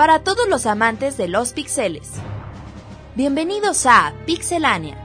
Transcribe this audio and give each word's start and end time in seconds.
para 0.00 0.20
todos 0.20 0.48
los 0.48 0.64
amantes 0.64 1.18
de 1.18 1.28
los 1.28 1.52
pixeles. 1.52 2.10
Bienvenidos 3.16 3.84
a 3.84 4.14
Pixelania. 4.24 4.96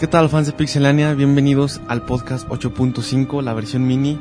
¿Qué 0.00 0.06
tal 0.06 0.30
fans 0.30 0.46
de 0.46 0.54
Pixelania? 0.54 1.12
Bienvenidos 1.12 1.82
al 1.86 2.06
podcast 2.06 2.48
8.5, 2.48 3.42
la 3.42 3.52
versión 3.52 3.86
mini. 3.86 4.18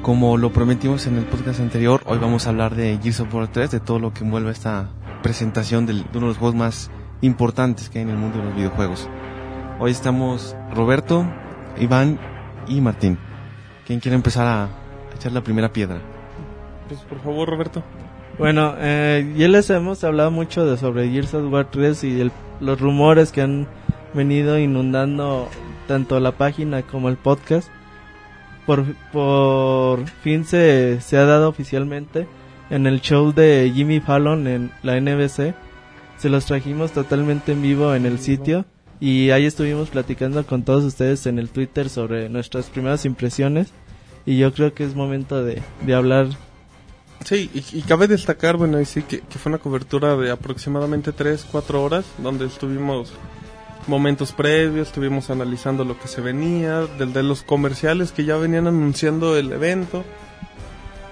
Como 0.00 0.38
lo 0.38 0.54
prometimos 0.54 1.06
en 1.06 1.18
el 1.18 1.26
podcast 1.26 1.60
anterior, 1.60 2.00
hoy 2.06 2.16
vamos 2.16 2.46
a 2.46 2.48
hablar 2.48 2.76
de 2.76 2.98
Gears 3.02 3.20
of 3.20 3.34
War 3.34 3.48
3, 3.48 3.70
de 3.70 3.80
todo 3.80 3.98
lo 3.98 4.14
que 4.14 4.24
envuelve 4.24 4.52
esta 4.52 4.88
presentación 5.22 5.84
de 5.84 5.92
uno 5.92 6.02
de 6.12 6.20
los 6.20 6.38
juegos 6.38 6.54
más 6.54 6.90
importantes 7.20 7.90
que 7.90 7.98
hay 7.98 8.04
en 8.04 8.10
el 8.12 8.16
mundo 8.16 8.38
de 8.38 8.44
los 8.44 8.56
videojuegos. 8.56 9.06
Hoy 9.80 9.90
estamos 9.90 10.56
Roberto, 10.74 11.30
Iván 11.76 12.18
y 12.66 12.80
Martín. 12.80 13.18
¿Quién 13.86 14.00
quiere 14.00 14.16
empezar 14.16 14.46
a 14.46 14.70
echar 15.14 15.32
la 15.32 15.44
primera 15.44 15.74
piedra? 15.74 16.21
Pues 16.92 17.04
por 17.04 17.20
favor, 17.22 17.48
Roberto. 17.48 17.82
Bueno, 18.38 18.74
eh, 18.78 19.32
ya 19.36 19.48
les 19.48 19.70
hemos 19.70 20.04
hablado 20.04 20.30
mucho 20.30 20.66
de 20.66 20.76
sobre 20.76 21.08
Gears 21.08 21.32
of 21.32 21.50
War 21.50 21.70
3 21.70 22.04
y 22.04 22.20
el- 22.20 22.32
los 22.60 22.78
rumores 22.80 23.32
que 23.32 23.40
han 23.40 23.66
venido 24.12 24.58
inundando 24.58 25.48
tanto 25.88 26.20
la 26.20 26.32
página 26.32 26.82
como 26.82 27.08
el 27.08 27.16
podcast. 27.16 27.70
Por, 28.66 28.84
por 29.10 30.06
fin 30.22 30.44
se, 30.44 31.00
se 31.00 31.16
ha 31.16 31.24
dado 31.24 31.48
oficialmente 31.48 32.26
en 32.70 32.86
el 32.86 33.00
show 33.00 33.32
de 33.32 33.70
Jimmy 33.74 34.00
Fallon 34.00 34.46
en 34.46 34.70
la 34.82 34.96
NBC. 35.00 35.54
Se 36.18 36.28
los 36.28 36.44
trajimos 36.44 36.92
totalmente 36.92 37.52
en 37.52 37.62
vivo 37.62 37.94
en 37.94 38.04
el 38.06 38.18
sitio 38.18 38.64
y 39.00 39.30
ahí 39.30 39.46
estuvimos 39.46 39.88
platicando 39.88 40.44
con 40.46 40.62
todos 40.62 40.84
ustedes 40.84 41.26
en 41.26 41.38
el 41.38 41.48
Twitter 41.48 41.88
sobre 41.88 42.28
nuestras 42.28 42.66
primeras 42.66 43.04
impresiones 43.06 43.72
y 44.26 44.36
yo 44.38 44.52
creo 44.52 44.72
que 44.74 44.84
es 44.84 44.94
momento 44.94 45.42
de, 45.42 45.60
de 45.84 45.94
hablar 45.94 46.26
Sí, 47.24 47.50
y, 47.54 47.78
y 47.78 47.82
cabe 47.82 48.08
destacar, 48.08 48.56
bueno, 48.56 48.78
ahí 48.78 48.84
sí 48.84 49.02
que, 49.02 49.20
que 49.20 49.38
fue 49.38 49.50
una 49.50 49.58
cobertura 49.58 50.16
de 50.16 50.30
aproximadamente 50.30 51.12
3, 51.12 51.46
4 51.50 51.82
horas, 51.82 52.04
donde 52.18 52.46
estuvimos 52.46 53.12
momentos 53.86 54.32
previos, 54.32 54.88
estuvimos 54.88 55.30
analizando 55.30 55.84
lo 55.84 55.98
que 55.98 56.08
se 56.08 56.20
venía, 56.20 56.80
del 56.98 57.12
de 57.12 57.22
los 57.22 57.42
comerciales 57.42 58.12
que 58.12 58.24
ya 58.24 58.36
venían 58.36 58.66
anunciando 58.66 59.36
el 59.36 59.52
evento, 59.52 60.04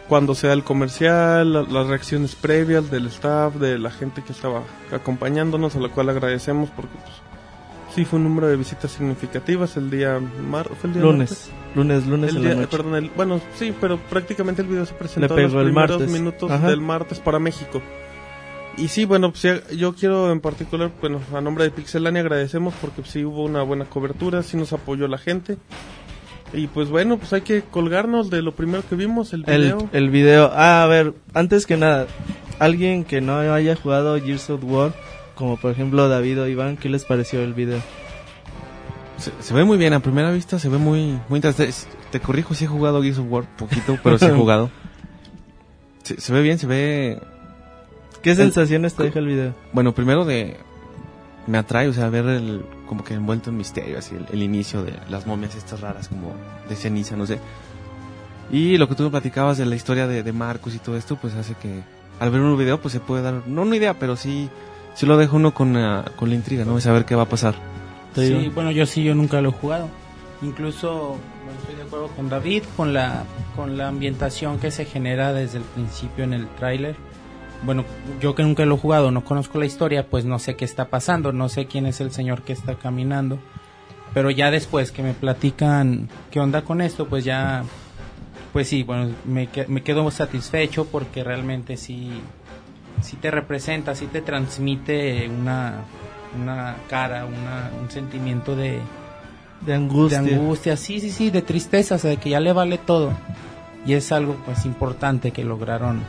cuando 0.09 0.35
sea 0.35 0.53
el 0.53 0.65
comercial, 0.65 1.53
la- 1.53 1.63
las 1.63 1.87
reacciones 1.87 2.35
previas 2.35 2.91
del 2.91 3.07
staff, 3.07 3.55
de 3.55 3.79
la 3.79 3.91
gente 3.93 4.23
que 4.25 4.33
estaba 4.33 4.63
acompañándonos, 4.93 5.77
a 5.77 5.81
la 5.81 5.89
cual 5.91 6.09
agradecemos 6.11 6.71
porque 6.71 6.97
pues, 7.05 7.15
sí 7.95 8.05
fue 8.05 8.19
un 8.19 8.25
número 8.25 8.47
de 8.49 8.57
visitas 8.57 8.91
significativas 8.93 9.77
el 9.77 9.91
día 9.91 10.19
mar 10.49 10.69
¿fue 10.81 10.89
el 10.91 10.95
día 10.95 11.05
martes? 11.05 11.51
lunes, 11.75 12.05
lunes, 12.05 12.07
lunes 12.07 12.31
El 12.31 12.37
en 12.37 12.43
la 12.43 12.49
día- 12.51 12.61
noche. 12.63 12.77
perdón, 12.77 12.95
el- 12.97 13.11
bueno, 13.17 13.41
sí, 13.57 13.75
pero 13.81 13.99
prácticamente 13.99 14.63
el 14.63 14.69
video 14.69 14.87
se 14.87 14.95
presentó 14.95 15.37
en 15.37 15.45
los 15.45 15.53
el 15.55 15.65
primeros 15.65 15.91
martes. 15.99 16.11
minutos 16.11 16.51
Ajá. 16.51 16.69
del 16.69 16.81
martes 16.81 17.19
para 17.21 17.39
México. 17.39 17.81
Y 18.77 18.89
sí, 18.89 19.05
bueno, 19.05 19.33
pues 19.33 19.63
yo 19.77 19.95
quiero 19.95 20.31
en 20.33 20.41
particular, 20.41 20.91
bueno, 21.01 21.21
a 21.35 21.41
nombre 21.41 21.65
de 21.65 21.71
Pixelania 21.71 22.23
agradecemos 22.23 22.73
porque 22.81 23.03
sí 23.05 23.25
hubo 23.25 23.45
una 23.45 23.63
buena 23.63 23.85
cobertura, 23.85 24.43
sí 24.43 24.57
nos 24.57 24.73
apoyó 24.73 25.07
la 25.09 25.19
gente. 25.19 25.59
Y 26.53 26.67
pues 26.69 26.89
bueno, 26.89 27.19
pues 27.19 27.33
hay 27.33 27.43
que 27.43 27.63
colgarnos 27.63 28.31
de 28.31 28.43
lo 28.43 28.55
primero 28.55 28.83
que 28.89 28.97
vimos, 28.97 29.33
el 29.33 29.45
El, 29.49 29.63
video. 29.63 29.89
el 29.93 30.11
video. 30.11 30.51
Ah, 30.55 30.83
a 30.83 30.87
ver, 30.87 31.15
antes 31.35 31.67
que 31.67 31.77
nada, 31.77 32.07
alguien 32.59 33.05
que 33.05 33.21
no 33.21 33.39
haya 33.39 33.77
jugado 33.77 34.19
Gears 34.21 34.51
of 34.51 34.61
War, 34.65 34.93
como 35.41 35.57
por 35.57 35.73
ejemplo 35.73 36.09
David 36.09 36.41
o 36.43 36.47
Iván, 36.47 36.77
¿qué 36.77 36.89
les 36.89 37.05
pareció 37.05 37.41
el 37.43 37.53
video? 37.55 37.81
Se, 39.17 39.33
se 39.41 39.53
ve 39.55 39.65
muy 39.65 39.77
bien, 39.77 39.93
a 39.93 40.01
primera 40.01 40.31
vista 40.31 40.59
se 40.61 40.69
ve 40.69 40.79
muy, 40.79 41.19
muy 41.29 41.37
interesante. 41.39 41.69
Es- 41.71 41.89
Te 42.13 42.21
corrijo, 42.21 42.55
sí 42.55 42.65
he 42.67 42.69
jugado 42.69 43.03
Gears 43.03 43.19
of 43.19 43.27
War, 43.29 43.45
poquito, 43.57 43.99
pero 44.05 44.17
sí 44.19 44.27
he 44.27 44.31
jugado. 44.37 44.71
Se, 46.05 46.21
se 46.21 46.33
ve 46.33 46.41
bien, 46.43 46.59
se 46.59 46.67
ve... 46.67 47.21
¿Qué 48.23 48.31
El- 48.31 48.37
sensaciones 48.37 48.95
te 48.95 49.03
deja 49.05 49.19
el 49.19 49.27
video? 49.27 49.55
Bueno, 49.73 49.93
primero 49.95 50.25
de... 50.25 50.57
Me 51.47 51.59
atrae, 51.59 51.89
o 51.89 51.93
sea, 51.93 52.09
ver 52.11 52.27
el... 52.27 52.63
Como 52.87 53.05
que 53.05 53.15
envuelto 53.15 53.51
en 53.51 53.57
misterio, 53.57 53.99
así, 53.99 54.15
el, 54.15 54.27
el 54.33 54.43
inicio 54.43 54.83
de 54.83 54.95
las 55.11 55.27
momias 55.27 55.55
estas 55.55 55.81
raras, 55.81 56.09
como 56.09 56.33
de 56.69 56.77
ceniza, 56.77 57.17
no 57.17 57.27
sé. 57.27 57.39
Y 58.51 58.79
lo 58.79 58.89
que 58.89 58.95
tú 58.95 59.03
me 59.05 59.11
platicabas 59.11 59.59
de 59.59 59.67
la 59.67 59.77
historia 59.77 60.07
de, 60.07 60.23
de 60.23 60.33
Marcos 60.33 60.75
y 60.75 60.79
todo 60.79 60.97
esto, 60.97 61.17
pues 61.17 61.35
hace 61.35 61.55
que... 61.55 61.83
Al 62.19 62.31
ver 62.31 62.41
un 62.41 62.59
video, 62.59 62.81
pues 62.81 62.93
se 62.93 63.01
puede 63.01 63.23
dar... 63.23 63.43
No 63.47 63.63
una 63.63 63.77
idea, 63.77 63.95
pero 63.99 64.17
sí... 64.17 64.49
Sí 64.95 65.07
lo 65.07 65.17
deja 65.17 65.37
uno 65.37 65.55
con, 65.55 65.77
ah, 65.77 66.05
con 66.17 66.29
la 66.29 66.35
intriga, 66.35 66.65
¿no? 66.65 66.77
De 66.77 66.81
saber 66.81 67.05
qué 67.05 67.15
va 67.15 67.23
a 67.23 67.29
pasar. 67.29 67.55
Sí, 68.15 68.23
digo. 68.23 68.53
bueno, 68.55 68.71
yo 68.71 68.87
sí, 68.87 69.05
yo 69.05 69.15
nunca 69.15 69.41
lo 69.41 69.51
he 69.51 69.53
jugado. 69.53 69.89
Incluso, 70.43 71.19
bueno, 71.45 71.61
estoy 71.61 71.77
de 71.77 71.83
acuerdo 71.83 72.09
con 72.09 72.29
David, 72.29 72.63
con 72.77 72.93
la, 72.93 73.25
con 73.55 73.77
la 73.77 73.89
ambientación 73.89 74.59
que 74.59 74.71
se 74.71 74.85
genera 74.85 75.33
desde 75.33 75.59
el 75.59 75.65
principio 75.65 76.25
en 76.25 76.33
el 76.33 76.49
tráiler. 76.49 76.97
Bueno, 77.63 77.85
yo 78.21 78.35
que 78.35 78.43
nunca 78.43 78.65
lo 78.65 78.77
he 78.77 78.79
jugado, 78.79 79.11
no 79.11 79.23
conozco 79.23 79.59
la 79.59 79.67
historia, 79.67 80.07
pues 80.09 80.25
no 80.25 80.39
sé 80.39 80.57
qué 80.57 80.65
está 80.65 80.87
pasando, 80.87 81.33
no 81.33 81.51
sé 81.51 81.67
quién 81.67 81.85
es 81.85 82.01
el 82.01 82.11
señor 82.11 82.43
que 82.43 82.55
está 82.55 82.77
caminando. 82.77 83.39
Pero 84.15 84.31
ya 84.31 84.51
después 84.51 84.93
que 84.93 85.03
me 85.03 85.13
platican 85.13 86.09
qué 86.31 86.41
onda 86.41 86.63
con 86.63 86.81
esto, 86.81 87.07
pues 87.07 87.25
ya, 87.25 87.65
pues 88.53 88.67
sí, 88.67 88.83
bueno, 88.83 89.15
me, 89.25 89.49
me 89.69 89.83
quedo 89.83 90.11
satisfecho 90.11 90.87
porque 90.87 91.23
realmente 91.23 91.77
sí, 91.77 92.11
sí 93.03 93.17
te 93.17 93.31
representa, 93.31 93.95
sí 93.95 94.07
te 94.07 94.21
transmite 94.23 95.29
una, 95.29 95.75
una 96.41 96.77
cara, 96.89 97.25
una, 97.27 97.71
un 97.81 97.91
sentimiento 97.91 98.55
de, 98.57 98.79
De 99.61 99.75
angustia. 99.75 100.23
de 100.23 100.35
angustia, 100.35 100.77
sí, 100.77 101.01
sí, 101.01 101.11
sí, 101.11 101.31
de 101.31 101.43
tristeza, 101.43 101.97
o 101.97 101.99
sea, 101.99 102.11
de 102.11 102.17
que 102.19 102.31
ya 102.31 102.41
le 102.41 102.53
vale 102.53 102.79
todo. 102.79 103.13
Y 103.87 103.95
es 103.95 104.13
algo 104.13 104.37
pues 104.45 104.67
importante 104.67 105.31
que 105.31 105.43
lograron 105.45 106.03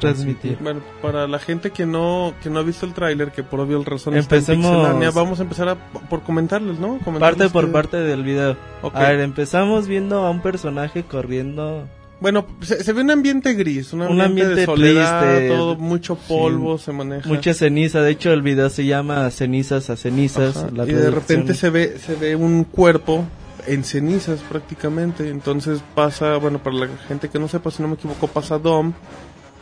Transmitir. 0.00 0.56
Bueno, 0.62 0.80
para 1.02 1.28
la 1.28 1.38
gente 1.38 1.72
que 1.72 1.84
no 1.84 2.32
que 2.42 2.48
no 2.48 2.60
ha 2.60 2.62
visto 2.62 2.86
el 2.86 2.94
tráiler, 2.94 3.32
que 3.32 3.42
por 3.42 3.60
obvio 3.60 3.84
razones 3.84 4.20
está 4.20 4.36
en 4.36 4.40
Empecemos- 4.62 5.14
vamos 5.14 5.40
a 5.40 5.42
empezar 5.42 5.68
a, 5.68 5.74
por 5.74 6.22
comentarles, 6.22 6.78
¿no? 6.78 6.92
Parte 6.92 7.04
Comentarles 7.04 7.52
por 7.52 7.66
que- 7.66 7.70
parte 7.72 7.96
del 7.98 8.22
video. 8.22 8.56
Ok. 8.80 8.94
A 8.96 9.00
ver, 9.10 9.20
empezamos 9.20 9.86
viendo 9.88 10.24
a 10.24 10.30
un 10.30 10.40
personaje 10.40 11.02
corriendo. 11.02 11.86
Bueno, 12.20 12.46
se, 12.60 12.84
se 12.84 12.92
ve 12.92 13.00
un 13.00 13.10
ambiente 13.10 13.54
gris, 13.54 13.92
un 13.94 14.02
Un 14.02 14.20
ambiente, 14.20 14.54
de 14.54 14.64
soledad, 14.66 15.22
triste. 15.22 15.48
todo 15.48 15.76
mucho 15.76 16.16
polvo 16.16 16.76
se 16.78 16.92
maneja. 16.92 17.26
Mucha 17.28 17.54
ceniza, 17.54 18.02
de 18.02 18.10
hecho 18.10 18.32
el 18.32 18.42
video 18.42 18.68
se 18.68 18.84
llama 18.84 19.30
Cenizas 19.30 19.88
a 19.90 19.96
Cenizas. 19.96 20.66
La 20.74 20.84
y 20.84 20.92
de 20.92 21.10
repente 21.10 21.54
se 21.54 21.70
ve 21.70 21.96
se 21.98 22.14
ve 22.16 22.36
un 22.36 22.64
cuerpo 22.64 23.24
en 23.66 23.84
cenizas 23.84 24.40
prácticamente, 24.48 25.28
entonces 25.30 25.80
pasa, 25.94 26.36
bueno, 26.36 26.62
para 26.62 26.76
la 26.76 26.88
gente 27.08 27.28
que 27.28 27.38
no 27.38 27.46
sepa, 27.48 27.70
si 27.70 27.82
no 27.82 27.88
me 27.88 27.94
equivoco, 27.94 28.26
pasa 28.26 28.58
Dom 28.58 28.92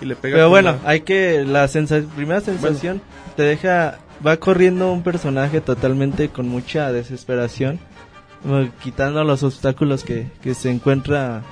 y 0.01 0.05
le 0.05 0.15
pega 0.17 0.37
Pero 0.37 0.49
bueno, 0.51 0.77
la- 0.83 0.89
hay 0.91 1.01
que 1.03 1.45
la 1.45 1.67
sensa- 1.69 2.03
primera 2.17 2.41
sensación 2.41 3.01
te 3.37 3.43
deja 3.45 3.99
va 4.27 4.37
corriendo 4.37 4.93
un 4.93 5.03
personaje 5.05 5.61
totalmente 5.61 6.29
con 6.29 6.49
mucha 6.49 6.91
desesperación, 6.93 7.79
quitando 8.83 9.23
los 9.25 9.43
obstáculos 9.43 10.05
que, 10.05 10.27
que 10.43 10.55
se 10.55 10.71
encuentra 10.71 11.43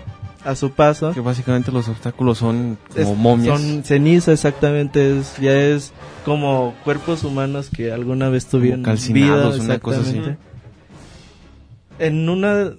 a 0.46 0.54
su 0.54 0.70
paso. 0.70 1.12
Que 1.12 1.20
básicamente 1.20 1.72
los 1.72 1.88
obstáculos 1.88 2.38
son 2.38 2.78
como 2.94 3.12
Es- 3.12 3.18
momias. 3.18 3.60
Son 3.60 3.84
ceniza 3.84 4.32
exactamente, 4.32 5.18
es, 5.18 5.36
ya 5.38 5.52
es 5.52 5.92
como 6.24 6.74
cuerpos 6.84 7.24
humanos 7.24 7.68
que 7.74 7.92
alguna 7.92 8.28
vez 8.28 8.46
tuvieron 8.46 8.82
calcinados, 8.82 9.54
vida, 9.56 9.64
una 9.64 9.78
cosa 9.78 10.00
así. 10.00 10.20
En 11.98 12.28
una 12.28 12.70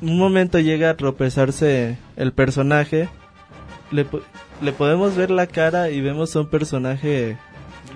un 0.00 0.18
momento 0.18 0.58
llega 0.58 0.90
a 0.90 0.96
tropezarse 0.96 1.96
el 2.16 2.32
personaje, 2.32 3.08
le, 3.90 4.06
le 4.60 4.72
podemos 4.72 5.16
ver 5.16 5.30
la 5.30 5.46
cara 5.46 5.90
y 5.90 6.00
vemos 6.00 6.34
a 6.36 6.40
un 6.40 6.48
personaje 6.48 7.36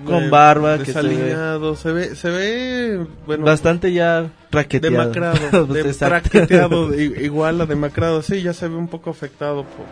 con 0.05 0.31
barba 0.31 0.79
que 0.79 0.93
se 0.93 1.03
ve 1.03 1.77
se 1.77 1.93
ve 1.93 2.15
se 2.15 2.31
ve 2.31 3.07
bueno, 3.27 3.45
bastante 3.45 3.93
ya 3.93 4.31
raqueteado. 4.51 4.97
demacrado, 4.97 5.67
de 5.73 5.95
traqueteado, 5.95 6.95
igual 6.99 7.61
a 7.61 7.67
demacrado, 7.67 8.23
sí, 8.23 8.43
ya 8.43 8.53
se 8.53 8.69
ve 8.69 8.77
un 8.77 8.89
poco 8.89 9.11
afectado 9.11 9.65
por, 9.65 9.87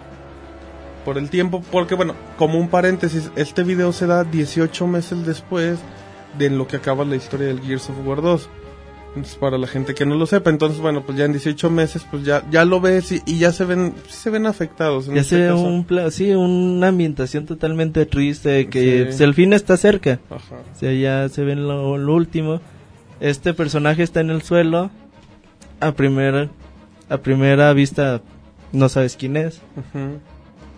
por 1.04 1.18
el 1.18 1.30
tiempo, 1.30 1.62
porque 1.70 1.94
bueno, 1.94 2.14
como 2.38 2.58
un 2.58 2.68
paréntesis, 2.68 3.30
este 3.36 3.62
video 3.62 3.92
se 3.92 4.06
da 4.06 4.24
18 4.24 4.86
meses 4.86 5.26
después 5.26 5.78
de 6.38 6.50
lo 6.50 6.66
que 6.66 6.76
acaba 6.76 7.04
la 7.04 7.16
historia 7.16 7.48
del 7.48 7.60
Gears 7.60 7.90
of 7.90 8.06
War 8.06 8.22
2. 8.22 8.48
Entonces, 9.16 9.36
para 9.36 9.56
la 9.56 9.66
gente 9.66 9.94
que 9.94 10.04
no 10.04 10.14
lo 10.14 10.26
sepa, 10.26 10.50
entonces 10.50 10.78
bueno, 10.80 11.02
pues 11.04 11.16
ya 11.16 11.24
en 11.24 11.32
18 11.32 11.70
meses, 11.70 12.06
pues 12.10 12.22
ya 12.24 12.44
ya 12.50 12.64
lo 12.66 12.80
ves 12.82 13.12
y, 13.12 13.22
y 13.24 13.38
ya 13.38 13.50
se 13.50 13.64
ven 13.64 13.94
se 14.08 14.28
ven 14.30 14.44
afectados. 14.46 15.08
en 15.08 15.14
Ya 15.14 15.22
este 15.22 15.36
se 15.36 15.42
ve 15.42 15.48
caso. 15.48 15.62
un 15.62 15.84
pla- 15.84 16.10
sí, 16.10 16.30
una 16.32 16.88
ambientación 16.88 17.46
totalmente 17.46 18.04
triste 18.06 18.68
que 18.68 18.98
Sí. 18.98 19.04
pues, 19.04 19.20
el 19.22 19.32
fin 19.34 19.52
está 19.54 19.76
cerca. 19.78 20.20
Ajá. 20.30 20.56
O 20.74 20.78
sea, 20.78 20.92
ya 20.92 21.28
se 21.30 21.44
ve 21.44 21.52
en 21.52 21.66
lo, 21.66 21.96
lo 21.96 22.14
último. 22.14 22.60
Este 23.20 23.54
personaje 23.54 24.02
está 24.02 24.20
en 24.20 24.28
el 24.30 24.42
suelo. 24.42 24.90
A 25.80 25.92
primera, 25.92 26.48
a 27.08 27.16
primera 27.18 27.72
vista 27.72 28.20
no 28.72 28.88
sabes 28.90 29.16
quién 29.16 29.36
es. 29.38 29.62
Ujú. 29.76 30.18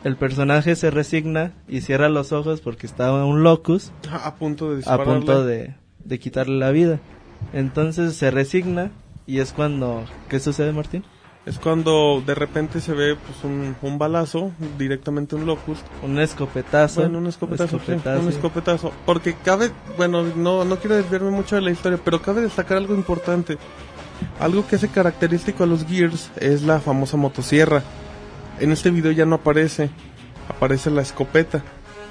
El 0.05 0.15
personaje 0.17 0.77
se 0.77 0.93
resigna 0.93 1.53
y 1.69 1.81
cierra 1.81 2.09
los 2.09 2.31
ojos 2.33 2.61
porque 2.61 2.87
estaba 2.87 3.25
un 3.25 3.43
locus 3.43 3.91
A 4.13 4.37
punto 4.37 4.69
de 4.69 4.75
a 4.75 4.77
dispararle. 4.77 5.13
punto 5.15 5.45
de, 5.45 5.75
de 6.05 6.19
quitarle 6.21 6.57
la 6.57 6.71
vida. 6.71 7.01
Entonces 7.53 8.15
se 8.17 8.31
resigna 8.31 8.91
y 9.27 9.41
es 9.41 9.53
cuando... 9.53 10.05
¿Qué 10.29 10.41
sucede, 10.41 10.73
Martín? 10.73 11.05
Es 11.47 11.59
cuando 11.59 12.23
de 12.27 12.35
repente 12.35 12.81
se 12.81 12.93
ve 12.93 13.17
pues 13.17 13.43
un, 13.43 13.75
un 13.81 13.97
balazo, 13.99 14.53
directamente 14.77 15.35
un 15.35 15.47
locust. 15.47 15.81
Un 16.03 16.19
escopetazo. 16.19 17.01
Bueno, 17.01 17.19
un 17.19 17.27
escopetazo, 17.27 17.79
sí, 17.79 17.93
Escopetazo. 17.93 18.21
un 18.23 18.29
escopetazo. 18.29 18.93
Porque 19.07 19.35
cabe, 19.35 19.71
bueno, 19.97 20.25
no, 20.25 20.65
no 20.67 20.77
quiero 20.77 20.97
desviarme 20.97 21.31
mucho 21.31 21.57
de 21.57 21.63
la 21.63 21.71
historia, 21.71 21.99
pero 22.05 22.21
cabe 22.21 22.43
destacar 22.43 22.77
algo 22.77 22.95
importante. 22.95 23.57
Algo 24.41 24.67
que 24.67 24.77
hace 24.77 24.89
característico 24.89 25.65
a 25.65 25.67
los 25.67 25.87
Gears 25.87 26.31
es 26.37 26.63
la 26.63 26.81
famosa 26.81 27.17
motosierra. 27.17 27.83
En 28.61 28.73
este 28.73 28.91
video 28.91 29.13
ya 29.13 29.25
no 29.25 29.37
aparece, 29.37 29.89
aparece 30.49 30.91
la 30.91 31.01
escopeta. 31.01 31.63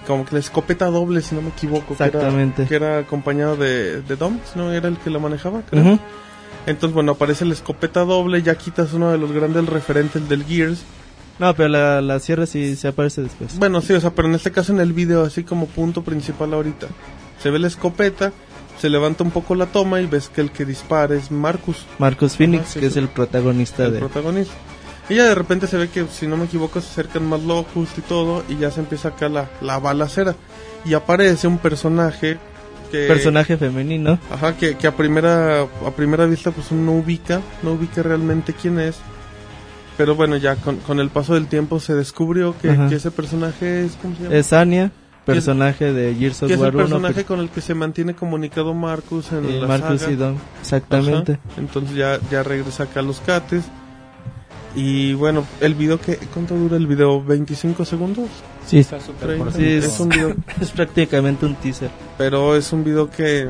Como 0.08 0.26
que 0.26 0.34
la 0.36 0.40
escopeta 0.40 0.86
doble, 0.86 1.22
si 1.22 1.36
no 1.36 1.42
me 1.42 1.50
equivoco. 1.50 1.96
que 1.96 2.04
era- 2.04 2.06
Exactamente. 2.08 2.66
Que 2.66 2.76
era, 2.76 3.00
acompañado 3.00 3.58
de, 3.58 4.02
de 4.02 4.16
Dom, 4.16 4.40
¿no? 4.56 4.72
Era 4.72 4.88
el 4.88 4.98
que 4.98 5.10
la 5.10 5.20
manejaba, 5.20 5.62
creo. 5.70 6.00
Entonces, 6.66 6.94
bueno, 6.94 7.12
aparece 7.14 7.46
la 7.46 7.54
escopeta 7.54 8.02
doble, 8.02 8.42
ya 8.42 8.56
quitas 8.56 8.94
uno 8.94 9.12
de 9.12 9.18
los 9.18 9.32
grandes 9.32 9.66
referentes 9.68 10.28
del 10.28 10.44
Gears. 10.46 10.84
No, 11.40 11.54
pero 11.54 11.70
la, 11.70 12.02
la 12.02 12.20
sierra 12.20 12.46
sí 12.46 12.76
se 12.76 12.88
aparece 12.88 13.22
después. 13.22 13.58
Bueno, 13.60 13.80
sí, 13.82 13.94
o 13.94 14.02
sea, 14.02 14.10
pero 14.12 14.28
en 14.28 14.36
este 14.36 14.52
caso 14.52 14.74
en 14.74 14.80
el 14.80 14.92
video, 14.94 15.24
así 15.24 15.44
como 15.44 15.68
punto 15.68 16.02
principal 16.04 16.54
ahorita, 16.54 16.88
se 17.42 17.52
ve 17.52 17.60
la 17.60 17.68
escopeta, 17.68 18.32
se 18.80 18.90
levanta 18.90 19.24
un 19.24 19.32
poco 19.32 19.54
la 19.56 19.68
toma 19.68 20.02
y 20.02 20.08
ves 20.08 20.30
que 20.30 20.42
el 20.42 20.52
que 20.52 20.66
dispara 20.66 21.16
es 21.16 21.32
Marcus, 21.32 21.86
Marcus 22.00 22.36
Phoenix, 22.36 22.70
sí, 22.70 22.80
que 22.80 22.86
sí. 22.88 22.92
es 22.92 22.98
el 22.98 23.08
protagonista 23.08 23.86
el 23.86 23.94
de... 23.94 24.00
protagonista. 24.00 24.54
Ya 25.16 25.26
de 25.26 25.36
repente 25.36 25.68
se 25.68 25.78
ve 25.78 25.90
que, 25.90 26.06
si 26.08 26.28
no 26.28 26.38
me 26.38 26.46
equivoco, 26.46 26.82
se 26.82 26.88
acercan 26.90 27.26
más 27.28 27.42
locos 27.44 27.90
y 27.98 28.02
todo, 28.02 28.44
y 28.50 28.58
ya 28.58 28.72
se 28.72 28.82
empieza 28.82 29.10
acá 29.10 29.30
la, 29.30 29.50
la 29.62 29.80
balacera. 29.80 30.36
Y 30.84 30.94
aparece 30.94 31.48
un 31.48 31.58
personaje 31.60 32.38
que... 32.92 33.08
Personaje 33.08 33.58
femenino. 33.58 34.20
Ajá, 34.32 34.58
que, 34.58 34.76
que 34.76 34.88
a 34.88 34.96
primera 34.96 35.62
a 35.62 35.92
primera 35.96 36.26
vista 36.26 36.52
pues 36.52 36.72
uno 36.72 36.92
no 36.92 37.00
ubica, 37.00 37.42
no 37.64 37.74
ubica 37.74 38.04
realmente 38.04 38.54
quién 38.54 38.80
es. 38.80 38.98
Pero 39.98 40.16
bueno, 40.16 40.38
ya 40.38 40.56
con, 40.56 40.78
con 40.78 41.00
el 41.00 41.10
paso 41.10 41.34
del 41.34 41.48
tiempo 41.48 41.80
se 41.80 41.96
descubrió 41.96 42.56
que, 42.62 42.70
ese 42.92 43.10
personaje 43.10 43.86
es, 43.86 43.98
¿cómo 44.02 44.16
se 44.16 44.24
llama? 44.24 44.36
Es 44.36 44.54
Anya, 44.54 44.92
personaje 45.26 45.92
de 45.92 46.14
Gears 46.16 46.44
of 46.44 46.48
que 46.48 46.54
es 46.54 46.60
el 46.60 46.66
War 46.66 46.76
1. 46.76 46.84
personaje 46.86 47.26
con 47.26 47.40
el 47.40 47.50
que 47.50 47.62
se 47.62 47.74
mantiene 47.74 48.14
comunicado 48.14 48.74
Marcus 48.76 49.32
en 49.32 49.46
eh, 49.46 49.62
la 49.62 49.68
Marcus 49.68 50.02
saga. 50.02 50.14
y 50.14 50.16
Dom. 50.16 50.36
Exactamente. 50.62 51.34
Ajá. 51.34 51.60
Entonces 51.60 51.96
ya, 51.96 52.20
ya 52.30 52.44
regresa 52.44 52.84
acá 52.84 53.00
a 53.00 53.04
los 53.04 53.20
cates. 53.22 53.64
Y 54.76 55.14
bueno, 55.14 55.46
el 55.60 55.74
video 55.74 56.00
que... 56.00 56.18
¿Cuánto 56.18 56.56
dura 56.56 56.78
el 56.78 56.86
video? 56.88 57.24
¿25 57.24 57.84
segundos? 57.86 58.30
Sí, 58.66 58.80
Está 58.80 59.00
súper 59.00 59.28
30. 59.30 59.44
corto. 59.46 59.60
Sí, 59.60 59.66
es, 59.66 59.86
es- 59.86 60.00
un 60.00 60.10
video... 60.10 60.36
es 60.62 60.72
prácticamente 60.72 61.46
un 61.46 61.56
teaser. 61.56 61.90
pero 62.18 62.56
es 62.56 62.72
un 62.74 62.84
video 62.84 63.10
que... 63.10 63.48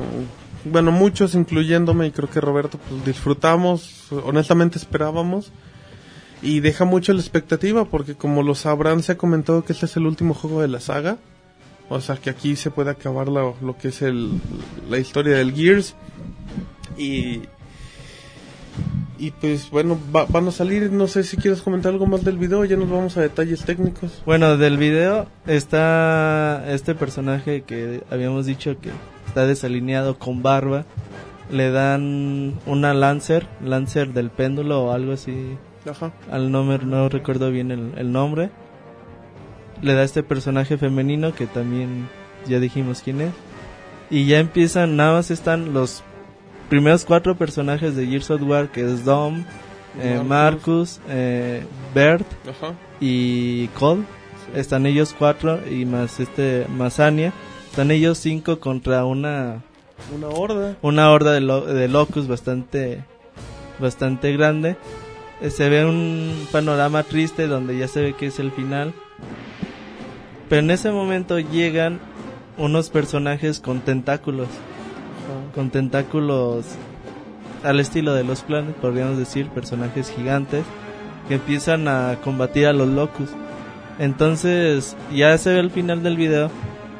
Bueno, 0.64 0.90
muchos, 0.90 1.34
incluyéndome, 1.34 2.06
y 2.08 2.10
creo 2.10 2.28
que 2.28 2.40
Roberto, 2.40 2.78
pues 2.88 3.04
disfrutamos, 3.04 4.06
honestamente 4.24 4.76
esperábamos. 4.78 5.52
Y 6.42 6.60
deja 6.60 6.84
mucho 6.84 7.12
la 7.12 7.20
expectativa, 7.20 7.84
porque 7.84 8.14
como 8.14 8.42
lo 8.42 8.54
sabrán, 8.54 9.02
se 9.02 9.12
ha 9.12 9.18
comentado 9.18 9.64
que 9.64 9.72
este 9.72 9.86
es 9.86 9.96
el 9.96 10.06
último 10.06 10.34
juego 10.34 10.60
de 10.60 10.68
la 10.68 10.80
saga. 10.80 11.16
O 11.88 12.00
sea, 12.00 12.16
que 12.16 12.28
aquí 12.30 12.54
se 12.56 12.70
puede 12.70 12.90
acabar 12.90 13.28
lo, 13.28 13.56
lo 13.62 13.76
que 13.78 13.88
es 13.88 14.02
el, 14.02 14.30
la 14.90 14.98
historia 14.98 15.36
del 15.36 15.54
Gears. 15.54 15.94
Y... 16.96 17.42
Y 19.18 19.32
pues 19.32 19.70
bueno, 19.70 19.98
va- 20.14 20.26
van 20.26 20.46
a 20.46 20.50
salir, 20.52 20.92
no 20.92 21.08
sé 21.08 21.24
si 21.24 21.36
quieres 21.36 21.60
comentar 21.62 21.92
algo 21.92 22.06
más 22.06 22.24
del 22.24 22.38
video, 22.38 22.64
ya 22.64 22.76
nos 22.76 22.88
vamos 22.88 23.16
a 23.16 23.20
detalles 23.20 23.64
técnicos. 23.64 24.22
Bueno, 24.24 24.56
del 24.56 24.76
video 24.78 25.26
está 25.46 26.64
este 26.72 26.94
personaje 26.94 27.62
que 27.62 28.02
habíamos 28.10 28.46
dicho 28.46 28.76
que 28.80 28.90
está 29.26 29.46
desalineado 29.46 30.18
con 30.18 30.42
barba. 30.42 30.84
Le 31.50 31.70
dan 31.70 32.54
una 32.66 32.94
Lancer, 32.94 33.46
Lancer 33.64 34.12
del 34.12 34.30
péndulo 34.30 34.84
o 34.84 34.92
algo 34.92 35.12
así. 35.12 35.56
Ajá. 35.90 36.12
Al 36.30 36.52
nombre 36.52 36.78
no 36.84 37.08
recuerdo 37.08 37.50
bien 37.50 37.70
el, 37.70 37.92
el 37.96 38.12
nombre. 38.12 38.50
Le 39.82 39.94
da 39.94 40.02
este 40.02 40.22
personaje 40.22 40.76
femenino 40.76 41.34
que 41.34 41.46
también 41.46 42.08
ya 42.46 42.60
dijimos 42.60 43.00
quién 43.02 43.20
es. 43.22 43.32
Y 44.10 44.26
ya 44.26 44.38
empiezan, 44.38 44.96
nada 44.96 45.12
más 45.14 45.30
están 45.30 45.72
los 45.72 46.02
primeros 46.68 47.04
cuatro 47.04 47.36
personajes 47.36 47.96
de 47.96 48.06
Gears 48.06 48.30
of 48.30 48.42
War, 48.42 48.68
que 48.70 48.82
es 48.84 49.04
Dom, 49.04 49.44
eh, 50.00 50.20
Marcus. 50.24 51.00
Eh, 51.08 51.64
Bert 51.94 52.26
Ajá. 52.48 52.74
y 53.00 53.66
Cole. 53.68 54.02
Están 54.54 54.86
ellos 54.86 55.14
cuatro 55.18 55.60
y 55.68 55.84
más 55.84 56.20
este 56.20 56.66
más 56.74 57.00
Anya. 57.00 57.32
Están 57.70 57.90
ellos 57.90 58.18
cinco 58.18 58.60
contra 58.60 59.04
una 59.04 59.62
Una 60.14 60.28
horda. 60.28 60.76
una 60.82 61.10
horda 61.10 61.32
de, 61.32 61.40
lo- 61.40 61.64
de 61.66 61.88
locus 61.88 62.26
bastante 62.28 63.04
bastante 63.78 64.32
grande. 64.32 64.76
Eh, 65.40 65.50
Se 65.50 65.68
ve 65.68 65.84
un 65.84 66.46
panorama 66.50 67.02
triste 67.02 67.46
donde 67.46 67.76
ya 67.78 67.88
se 67.88 68.00
ve 68.00 68.12
que 68.14 68.26
es 68.26 68.38
el 68.38 68.50
final. 68.52 68.92
Pero 70.48 70.60
en 70.62 70.70
ese 70.70 70.90
momento 70.90 71.38
llegan 71.38 72.00
unos 72.56 72.88
personajes 72.90 73.60
con 73.60 73.80
tentáculos, 73.80 74.48
con 75.54 75.70
tentáculos 75.70 76.64
al 77.64 77.80
estilo 77.80 78.14
de 78.14 78.24
los 78.24 78.42
planes, 78.42 78.74
podríamos 78.80 79.18
decir, 79.18 79.48
personajes 79.48 80.10
gigantes 80.14 80.64
que 81.28 81.34
empiezan 81.34 81.88
a 81.88 82.16
combatir 82.22 82.66
a 82.66 82.72
los 82.72 82.88
locus. 82.88 83.28
Entonces, 83.98 84.96
ya 85.14 85.36
se 85.38 85.52
ve 85.52 85.60
al 85.60 85.70
final 85.70 86.02
del 86.02 86.16
video 86.16 86.50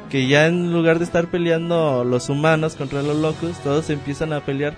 que 0.09 0.27
ya 0.27 0.47
en 0.47 0.73
lugar 0.73 0.97
de 0.99 1.05
estar 1.05 1.27
peleando 1.27 2.03
los 2.03 2.29
humanos 2.29 2.75
contra 2.75 3.01
los 3.03 3.15
locos, 3.17 3.57
todos 3.63 3.89
empiezan 3.89 4.33
a 4.33 4.41
pelear 4.41 4.73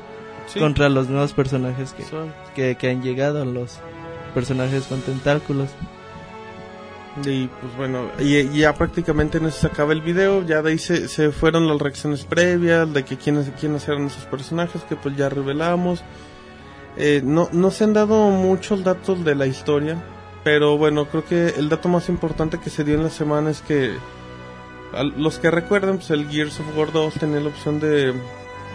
Sí. 0.47 0.59
contra 0.59 0.89
los 0.89 1.07
nuevos 1.09 1.33
personajes 1.33 1.93
que, 1.93 2.03
Son- 2.03 2.33
que, 2.55 2.75
que 2.75 2.89
han 2.89 3.01
llegado, 3.01 3.45
los 3.45 3.79
personajes 4.33 4.83
con 4.85 4.99
tentáculos. 5.01 5.69
Y 7.25 7.47
pues 7.47 7.75
bueno, 7.75 8.09
y, 8.19 8.57
ya 8.57 8.73
prácticamente 8.73 9.37
en 9.37 9.45
eso 9.45 9.61
se 9.61 9.67
acaba 9.67 9.91
el 9.91 10.01
video, 10.01 10.43
ya 10.43 10.61
de 10.61 10.71
ahí 10.71 10.77
se, 10.77 11.09
se 11.09 11.31
fueron 11.31 11.67
las 11.67 11.77
reacciones 11.77 12.23
previas 12.23 12.91
de 12.93 13.03
que 13.03 13.17
quiénes, 13.17 13.49
quiénes 13.59 13.85
eran 13.87 14.05
esos 14.05 14.23
personajes 14.25 14.81
que 14.83 14.95
pues 14.95 15.17
ya 15.17 15.27
revelamos. 15.27 16.03
Eh, 16.97 17.21
no, 17.23 17.49
no 17.51 17.71
se 17.71 17.83
han 17.83 17.93
dado 17.93 18.29
muchos 18.29 18.83
datos 18.83 19.25
de 19.25 19.35
la 19.35 19.45
historia, 19.45 20.01
pero 20.43 20.77
bueno, 20.77 21.05
creo 21.05 21.25
que 21.25 21.49
el 21.57 21.67
dato 21.67 21.89
más 21.89 22.07
importante 22.07 22.59
que 22.59 22.69
se 22.69 22.83
dio 22.83 22.95
en 22.95 23.03
la 23.03 23.09
semana 23.09 23.49
es 23.49 23.61
que 23.61 23.93
los 25.17 25.39
que 25.39 25.51
recuerdan, 25.51 25.97
pues 25.97 26.11
el 26.11 26.29
Gears 26.29 26.59
of 26.59 26.77
War 26.77 26.91
2 26.91 27.13
tenía 27.15 27.39
la 27.39 27.47
opción 27.47 27.79
de, 27.79 28.13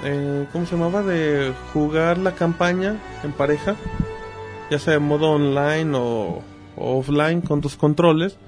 eh, 0.05 0.47
¿cómo 0.53 0.67
se 0.67 0.77
llamaba? 0.77 1.03
De 1.03 1.53
jugar 1.73 2.19
la 2.19 2.35
campaña 2.35 2.97
en 3.23 3.33
pareja, 3.33 3.77
ya 4.71 4.79
sea 4.79 4.95
en 4.95 5.03
modo 5.03 5.31
online 5.31 5.93
o 5.95 6.43
offline 6.77 7.41
con 7.41 7.61
tus 7.61 7.77
controles. 7.77 8.39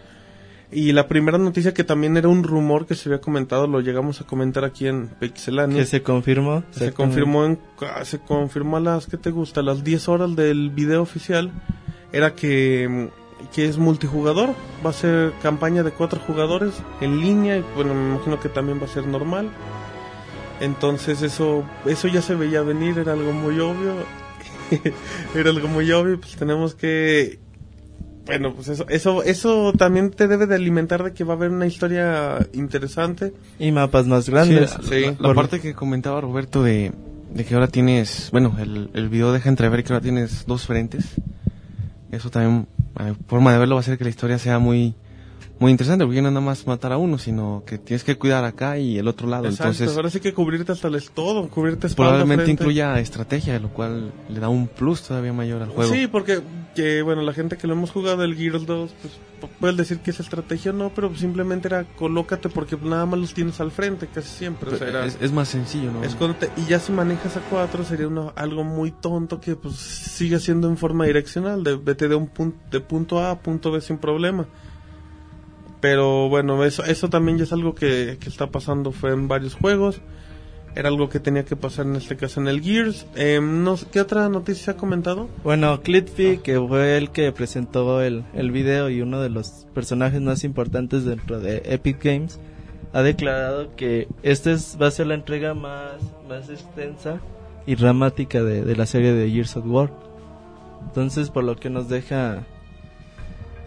Y 0.71 0.93
la 0.93 1.09
primera 1.09 1.39
noticia 1.39 1.73
que 1.73 1.83
también 1.83 2.19
era 2.19 2.29
un 2.29 2.43
rumor 2.45 2.87
que 2.87 2.95
se 2.95 3.09
había 3.09 3.23
comentado, 3.23 3.67
lo 3.67 3.81
llegamos 3.81 4.21
a 4.21 4.25
comentar 4.25 4.65
aquí 4.65 4.87
en 4.87 5.09
Pixelania. 5.09 5.79
Que 5.79 5.87
se 5.87 6.03
confirmó. 6.03 6.63
Se 6.71 6.93
confirmó 6.93 7.47
en, 7.47 7.59
ah, 7.81 8.05
se 8.05 8.19
confirmó 8.19 8.77
a 8.77 8.81
las 8.81 9.07
que 9.07 9.17
te 9.17 9.31
gusta, 9.31 9.61
a 9.61 9.63
las 9.63 9.83
10 9.83 10.09
horas 10.09 10.37
del 10.37 10.69
video 10.69 11.01
oficial, 11.01 11.51
era 12.13 12.35
que, 12.35 13.09
que 13.55 13.65
es 13.65 13.79
multijugador, 13.79 14.51
va 14.85 14.91
a 14.91 14.93
ser 14.93 15.33
campaña 15.43 15.83
de 15.83 15.91
cuatro 15.91 16.21
jugadores 16.21 16.75
en 17.01 17.19
línea 17.21 17.57
y 17.57 17.65
bueno, 17.75 17.95
me 17.95 18.15
imagino 18.15 18.39
que 18.39 18.51
también 18.51 18.79
va 18.79 18.85
a 18.85 18.89
ser 18.89 19.07
normal. 19.07 19.49
Entonces 20.61 21.23
eso, 21.23 21.65
eso 21.87 22.09
ya 22.09 22.21
se 22.21 22.35
veía 22.35 22.61
venir, 22.61 22.99
era 22.99 23.13
algo 23.13 23.33
muy 23.33 23.59
obvio. 23.59 23.95
era 25.35 25.49
algo 25.49 25.69
muy 25.69 25.91
obvio, 25.93 26.21
pues 26.21 26.37
tenemos 26.37 26.75
que 26.75 27.39
bueno, 28.29 28.55
pues 28.55 28.69
eso, 28.69 28.87
eso, 28.89 29.23
eso 29.25 29.73
también 29.77 30.11
te 30.11 30.29
debe 30.29 30.47
de 30.47 30.55
alimentar 30.55 31.03
de 31.03 31.13
que 31.13 31.25
va 31.25 31.33
a 31.33 31.37
haber 31.37 31.51
una 31.51 31.67
historia 31.67 32.39
interesante. 32.53 33.33
Y 33.59 33.73
mapas 33.73 34.07
más 34.07 34.29
grandes. 34.29 34.77
Sí, 34.89 35.01
La, 35.01 35.11
la 35.11 35.17
Por- 35.17 35.35
parte 35.35 35.61
que 35.61 35.75
comentaba 35.75 36.21
Roberto 36.21 36.63
de, 36.63 36.93
de 37.35 37.45
que 37.45 37.55
ahora 37.55 37.69
tienes, 37.69 38.29
bueno, 38.31 38.55
el, 38.61 38.91
el 38.95 39.09
video 39.09 39.33
deja 39.33 39.49
entrever 39.49 39.83
que 39.83 39.93
ahora 39.93 40.03
tienes 40.03 40.45
dos 40.47 40.67
frentes. 40.67 41.07
Eso 42.13 42.31
también, 42.31 42.67
eh, 43.01 43.15
forma 43.27 43.53
de 43.53 43.59
verlo 43.59 43.75
va 43.75 43.81
a 43.81 43.83
hacer 43.83 43.99
que 43.99 44.05
la 44.05 44.11
historia 44.11 44.39
sea 44.39 44.59
muy, 44.59 44.95
muy 45.59 45.73
interesante, 45.73 46.05
porque 46.05 46.23
no 46.23 46.31
nada 46.31 46.41
más 46.45 46.67
matar 46.67 46.93
a 46.93 46.99
uno, 46.99 47.19
sino 47.19 47.63
que 47.67 47.79
tienes 47.79 48.05
que 48.05 48.17
cuidar 48.17 48.45
acá 48.45 48.79
y 48.79 48.97
el 48.99 49.09
otro 49.09 49.27
lado. 49.29 49.45
Exacto, 49.47 49.73
Entonces, 49.73 49.97
ahora 49.97 50.11
sí 50.11 50.21
que 50.21 50.33
cubrirte 50.33 50.71
hasta 50.73 50.87
el 50.89 51.11
todo, 51.11 51.49
cubrirte 51.49 51.87
espalda, 51.89 52.11
probablemente 52.13 52.45
frente. 52.45 52.63
incluya 52.63 52.99
estrategia, 53.01 53.59
lo 53.59 53.69
cual 53.71 54.13
le 54.29 54.39
da 54.41 54.49
un 54.49 54.69
plus 54.69 55.03
todavía 55.03 55.33
mayor 55.33 55.63
al 55.63 55.71
juego. 55.71 55.93
Sí, 55.93 56.07
porque 56.07 56.41
que 56.75 57.03
bueno, 57.03 57.23
la 57.23 57.33
gente 57.33 57.57
que 57.57 57.67
lo 57.67 57.73
hemos 57.73 57.91
jugado 57.91 58.23
el 58.23 58.37
Gears 58.37 58.67
2, 58.67 58.95
pues 59.03 59.15
puedes 59.59 59.77
decir 59.77 59.99
que 59.99 60.11
es 60.13 60.21
estrategia 60.21 60.73
no, 60.73 60.91
pero 60.95 61.15
simplemente 61.17 61.67
era 61.69 61.85
colócate 61.97 62.49
porque 62.49 62.77
nada 62.81 63.05
más 63.07 63.19
los 63.19 63.35
tienes 63.35 63.61
al 63.61 63.71
frente 63.73 64.07
casi 64.07 64.29
siempre, 64.29 64.71
o 64.73 64.77
sea, 64.77 64.89
era- 64.89 65.05
es, 65.07 65.19
es 65.21 65.33
más 65.33 65.49
sencillo, 65.49 65.91
¿no? 65.91 66.05
es 66.05 66.15
cuando 66.15 66.37
te- 66.37 66.51
y 66.57 66.67
ya 66.67 66.79
si 66.79 66.93
manejas 66.93 67.37
a 67.37 67.41
cuatro 67.41 67.85
sería 67.85 68.07
uno, 68.07 68.33
algo 68.37 68.63
muy 68.63 68.93
tonto 68.93 69.41
que 69.41 69.57
pues 69.57 69.75
sigue 69.75 70.39
siendo 70.39 70.69
en 70.69 70.77
forma 70.77 71.05
direccional, 71.07 71.65
de 71.65 71.77
vete 71.77 72.07
de 72.09 72.15
un 72.15 72.29
punto 72.29 72.59
de 72.71 72.81
punto 72.81 73.19
A 73.21 73.33
a 73.33 73.39
punto 73.41 73.73
B 73.73 73.81
sin 73.81 73.99
problema. 73.99 74.47
Pero 75.81 76.29
bueno, 76.29 76.65
eso 76.65 76.85
eso 76.85 77.09
también 77.09 77.39
ya 77.39 77.45
es 77.45 77.53
algo 77.53 77.75
que, 77.75 78.19
que 78.21 78.29
está 78.29 78.49
pasando 78.49 78.93
fue 78.93 79.13
en 79.13 79.29
varios 79.29 79.55
juegos. 79.55 80.01
era 80.75 80.89
algo 80.89 81.09
que 81.09 81.19
tenía 81.19 81.45
que 81.45 81.57
pasar 81.57 81.87
en 81.87 81.97
este 81.97 82.17
caso 82.17 82.41
en 82.41 82.49
el 82.49 82.63
Gears. 82.63 83.07
Eh, 83.17 83.41
no, 83.43 83.77
¿Qué 83.91 84.01
otra 84.01 84.29
noticia 84.29 84.65
se 84.65 84.71
ha 84.73 84.77
comentado? 84.77 85.29
Bueno, 85.43 85.81
Clitfi, 85.83 86.39
que 86.39 86.61
fue 86.61 86.97
el 86.97 87.11
que 87.11 87.33
presentó 87.33 88.01
el, 88.01 88.25
el 88.33 88.51
video 88.53 88.89
y 88.89 89.01
uno 89.03 89.21
de 89.21 89.29
los 89.29 89.67
personajes 89.75 90.21
más 90.21 90.45
importantes 90.45 91.05
dentro 91.05 91.41
de 91.41 91.63
Epic 91.65 92.03
Games, 92.03 92.39
ha 92.93 93.03
declarado 93.03 93.75
que 93.77 94.09
esta 94.23 94.53
es, 94.53 94.79
va 94.81 94.87
a 94.87 94.91
ser 94.93 95.09
la 95.09 95.15
entrega 95.15 95.53
más, 95.55 95.95
más 96.29 96.49
extensa 96.49 97.21
y 97.67 97.75
dramática 97.75 98.43
de, 98.43 98.65
de 98.65 98.77
la 98.77 98.87
serie 98.87 99.13
de 99.13 99.31
Gears 99.31 99.57
of 99.57 99.67
War. 99.67 99.91
Entonces, 100.87 101.31
por 101.31 101.45
lo 101.45 101.57
que 101.57 101.71
nos 101.71 101.89
deja... 101.89 102.47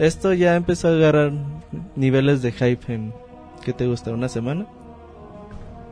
Esto 0.01 0.34
ya 0.34 0.55
empezó 0.55 0.88
a 0.88 0.93
agarrar 0.93 1.31
niveles 1.96 2.41
de 2.41 2.51
hype 2.51 2.91
en... 2.91 3.13
¿Qué 3.63 3.72
te 3.72 3.86
gusta? 3.86 4.10
¿Una 4.10 4.29
semana? 4.29 4.65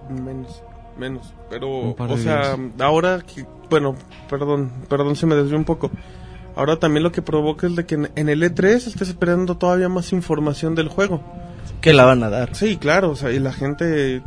Menos, 0.09 0.63
menos. 0.97 1.31
Pero, 1.51 1.81
Un 1.81 1.93
par 1.93 2.09
o 2.09 2.17
de 2.17 2.23
sea, 2.23 2.57
ahora 2.79 3.21
que, 3.21 3.45
bueno, 3.69 3.95
perdón, 4.27 4.71
perdón 4.89 5.15
si 5.15 5.27
me 5.27 5.35
desvío 5.35 5.59
un 5.59 5.63
poco. 5.63 5.91
Ahora 6.55 6.77
también 6.77 7.03
lo 7.03 7.11
que 7.11 7.21
provoca 7.21 7.67
es 7.67 7.75
de 7.75 7.85
que 7.85 7.93
en, 7.93 8.09
en 8.15 8.29
el 8.29 8.41
E3 8.41 8.87
estés 8.87 9.09
esperando 9.09 9.57
todavía 9.57 9.89
más 9.89 10.11
información 10.11 10.73
del 10.73 10.87
juego. 10.87 11.21
Que 11.79 11.93
la 11.93 12.05
van 12.05 12.23
a 12.23 12.31
dar. 12.31 12.55
Sí, 12.55 12.77
claro, 12.77 13.11
o 13.11 13.15
sea, 13.15 13.31
y 13.31 13.37
la 13.37 13.53
gente, 13.53 14.23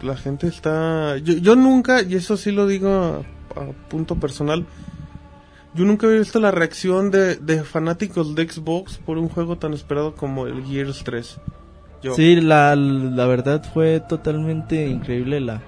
la 0.00 0.16
gente 0.16 0.46
está... 0.46 1.18
Yo, 1.18 1.34
yo 1.34 1.56
nunca, 1.56 2.00
y 2.00 2.14
eso 2.14 2.38
sí 2.38 2.52
lo 2.52 2.66
digo 2.66 2.88
a, 2.88 3.18
a 3.60 3.66
punto 3.90 4.16
personal, 4.16 4.64
yo 5.76 5.84
nunca 5.84 6.06
había 6.06 6.18
visto 6.20 6.40
la 6.40 6.50
reacción 6.50 7.10
de, 7.10 7.36
de 7.36 7.62
fanáticos 7.64 8.34
de 8.34 8.48
Xbox 8.48 8.98
por 8.98 9.18
un 9.18 9.28
juego 9.28 9.56
tan 9.58 9.72
esperado 9.74 10.14
como 10.14 10.46
el 10.46 10.64
Gears 10.64 11.02
3. 11.04 11.38
Yo, 12.02 12.14
Sí, 12.14 12.36
la, 12.40 12.74
la 12.76 13.26
verdad 13.26 13.62
fue 13.72 14.00
totalmente 14.00 14.86
increíble 14.88 15.40
la... 15.40 15.62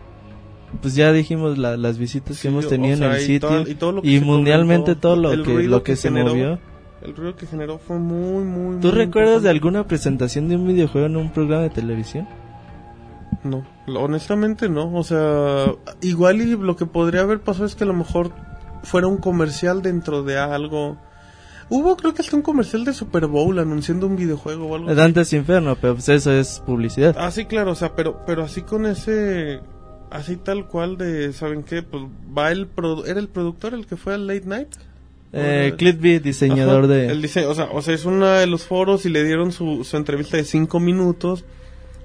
Pues 0.83 0.95
ya 0.95 1.13
dijimos 1.13 1.57
la- 1.57 1.77
las 1.79 1.97
visitas 1.97 2.37
Sí, 2.37 2.43
que 2.43 2.49
hemos 2.49 2.67
o 2.67 2.69
tenido 2.69 2.97
sea, 2.99 3.07
en 3.09 3.13
el 3.15 3.21
y 3.23 3.25
sitio 3.25 3.49
todo- 3.49 3.69
y 3.69 3.75
todo 3.75 4.03
mundialmente 4.25 4.83
comentó, 4.97 5.01
todo 5.01 5.17
lo 5.17 5.31
que, 5.43 5.63
lo 5.65 5.83
que, 5.83 5.93
que 5.93 5.97
se 5.97 6.09
generó. 6.09 6.29
movió. 6.31 6.59
el 7.03 7.17
ruido 7.17 7.37
que 7.37 7.47
generó 7.47 7.79
fue 7.79 7.99
muy, 7.99 8.45
muy... 8.45 8.81
¿Tú 8.81 8.89
muy 8.89 8.97
recuerdas 8.99 9.43
de 9.43 9.49
alguna 9.51 9.87
presentación 9.87 10.49
de 10.49 10.57
un 10.57 10.67
videojuego 10.67 11.07
en 11.07 11.17
un 11.17 11.31
programa 11.31 11.63
de 11.63 11.71
televisión? 11.71 12.29
No, 13.45 13.65
honestamente 13.99 14.69
no. 14.69 14.93
O 14.95 15.03
sea, 15.05 15.73
igual 16.03 16.41
y 16.43 16.57
lo 16.57 16.77
que 16.77 16.87
podría 16.87 17.23
haber 17.23 17.41
pasado 17.41 17.65
es 17.67 17.75
que 17.75 17.85
a 17.85 17.87
lo 17.87 17.95
mejor 17.95 18.31
fuera 18.83 19.07
un 19.07 19.19
comercial 19.19 19.83
dentro 19.83 20.23
de 20.23 20.39
algo. 20.39 20.97
Hubo 21.71 21.97
creo 21.97 22.15
que 22.15 22.23
hasta 22.23 22.35
un 22.35 22.43
comercial 22.43 22.85
de 22.85 22.95
Super 22.95 23.27
Bowl 23.27 23.59
anunciando 23.59 24.07
un 24.07 24.17
videojuego 24.17 24.67
o 24.69 24.75
algo. 24.77 24.95
Dantes 24.95 25.33
Inferno, 25.35 25.77
pero 25.81 25.95
pues 25.95 26.09
eso 26.09 26.33
es 26.33 26.63
publicidad. 26.65 27.15
Ah, 27.19 27.31
sí, 27.31 27.45
claro, 27.45 27.73
o 27.73 27.75
sea, 27.75 27.95
pero, 27.95 28.23
pero 28.27 28.43
así 28.45 28.63
con 28.63 28.87
ese... 28.87 29.61
Así 30.11 30.37
tal 30.37 30.67
cual 30.69 30.97
de, 30.97 31.35
¿saben 31.35 31.63
qué? 31.65 31.83
Pues 31.83 32.05
va 32.37 32.51
el... 32.51 32.75
produ- 32.75 33.07
¿Era 33.07 33.21
el 33.21 33.29
productor 33.29 33.75
el 33.75 33.87
que 33.87 33.99
fue 33.99 34.15
al 34.15 34.27
Late 34.27 34.47
Night? 34.47 34.69
Eh, 35.35 35.75
Clitby, 35.77 36.21
diseñador 36.21 36.85
Ajá, 36.85 36.95
de... 36.95 37.07
el 37.09 37.21
dise- 37.21 37.45
o, 37.45 37.55
sea, 37.55 37.69
o 37.71 37.83
sea, 37.83 37.93
es 37.93 38.07
uno 38.07 38.27
de 38.29 38.47
los 38.47 38.63
foros 38.65 39.05
y 39.05 39.11
le 39.11 39.23
dieron 39.25 39.53
su, 39.53 39.85
su 39.85 39.99
entrevista 39.99 40.39
de 40.39 40.45
cinco 40.45 40.81
minutos 40.81 41.45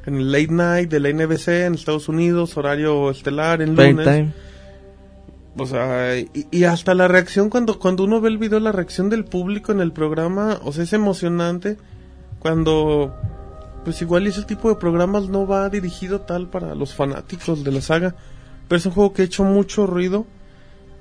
en 0.05 0.15
el 0.15 0.33
late 0.33 0.51
night 0.51 0.89
de 0.89 0.99
la 0.99 1.13
NBC 1.13 1.47
en 1.65 1.75
Estados 1.75 2.09
Unidos, 2.09 2.57
horario 2.57 3.09
estelar 3.09 3.61
en 3.61 3.77
lunes. 3.77 4.05
Time. 4.05 4.33
O 5.55 5.67
sea, 5.67 6.17
y, 6.17 6.29
y 6.49 6.63
hasta 6.63 6.95
la 6.95 7.07
reacción 7.07 7.49
cuando, 7.49 7.77
cuando 7.77 8.03
uno 8.03 8.19
ve 8.21 8.29
el 8.29 8.39
video, 8.39 8.59
la 8.59 8.71
reacción 8.71 9.09
del 9.09 9.23
público 9.23 9.71
en 9.71 9.81
el 9.81 9.91
programa, 9.91 10.59
o 10.63 10.71
sea, 10.71 10.83
es 10.83 10.93
emocionante 10.93 11.77
cuando, 12.39 13.15
pues 13.85 14.01
igual 14.01 14.25
ese 14.25 14.43
tipo 14.43 14.69
de 14.69 14.75
programas 14.75 15.29
no 15.29 15.45
va 15.45 15.69
dirigido 15.69 16.21
tal 16.21 16.49
para 16.49 16.73
los 16.73 16.95
fanáticos 16.95 17.63
de 17.63 17.71
la 17.71 17.81
saga, 17.81 18.15
pero 18.67 18.77
es 18.77 18.85
un 18.85 18.93
juego 18.93 19.13
que 19.13 19.21
ha 19.21 19.25
hecho 19.25 19.43
mucho 19.43 19.85
ruido. 19.85 20.25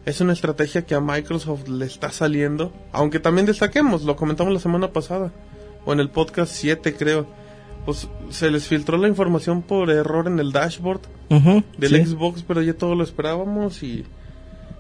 Es 0.05 0.21
una 0.21 0.33
estrategia 0.33 0.85
que 0.85 0.97
a 0.97 1.01
Microsoft 1.01 1.69
le 1.69 1.87
está 1.87 2.11
saliendo, 2.11 2.73
aunque 2.91 3.21
también 3.21 3.47
destaquemos, 3.47 4.03
lo 4.03 4.17
comentamos 4.17 4.53
la 4.53 4.59
semana 4.59 4.93
pasada, 4.93 5.31
o 5.85 5.93
en 5.93 6.01
el 6.01 6.11
podcast 6.11 6.53
7 6.53 6.97
creo, 6.97 7.27
pues 7.87 8.09
se 8.31 8.51
les 8.51 8.67
filtró 8.67 8.99
la 8.99 9.07
información 9.07 9.63
por 9.63 9.91
error 9.91 10.27
en 10.27 10.41
el 10.41 10.51
dashboard 10.51 11.03
del 11.79 12.05
sí. 12.05 12.07
Xbox, 12.07 12.43
pero 12.43 12.63
ya 12.63 12.75
todo 12.75 12.97
lo 12.97 13.05
esperábamos 13.05 13.85
y, 13.85 14.05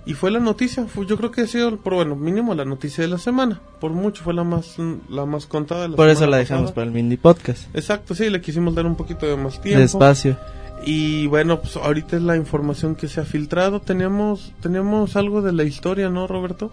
y 0.06 0.14
fue 0.14 0.30
la 0.30 0.40
noticia. 0.40 0.84
Fue, 0.86 1.06
yo 1.06 1.16
creo 1.16 1.30
que 1.30 1.42
ha 1.42 1.46
sido, 1.46 1.76
por 1.76 1.94
bueno, 1.94 2.16
mínimo 2.16 2.54
la 2.54 2.64
noticia 2.64 3.02
de 3.02 3.08
la 3.08 3.18
semana. 3.18 3.60
Por 3.80 3.92
mucho 3.92 4.22
fue 4.24 4.34
la 4.34 4.44
más 4.44 4.76
la 5.08 5.24
más 5.26 5.46
contada 5.46 5.82
de 5.82 5.88
la 5.90 5.96
Por 5.96 6.08
eso 6.08 6.20
semana 6.20 6.30
la 6.32 6.36
dejamos 6.38 6.62
pasada. 6.62 6.74
para 6.74 6.86
el 6.86 6.92
mini 6.92 7.16
podcast. 7.16 7.74
Exacto, 7.74 8.14
sí, 8.14 8.28
le 8.30 8.40
quisimos 8.40 8.74
dar 8.74 8.86
un 8.86 8.96
poquito 8.96 9.26
de 9.26 9.36
más 9.36 9.60
tiempo. 9.60 9.80
Despacio. 9.80 10.36
Y 10.84 11.26
bueno, 11.28 11.60
pues 11.60 11.76
ahorita 11.76 12.16
es 12.16 12.22
la 12.22 12.36
información 12.36 12.96
que 12.96 13.06
se 13.06 13.20
ha 13.20 13.24
filtrado. 13.24 13.80
Teníamos, 13.80 14.52
teníamos 14.60 15.14
algo 15.14 15.40
de 15.40 15.52
la 15.52 15.62
historia, 15.62 16.08
¿no, 16.08 16.26
Roberto? 16.26 16.70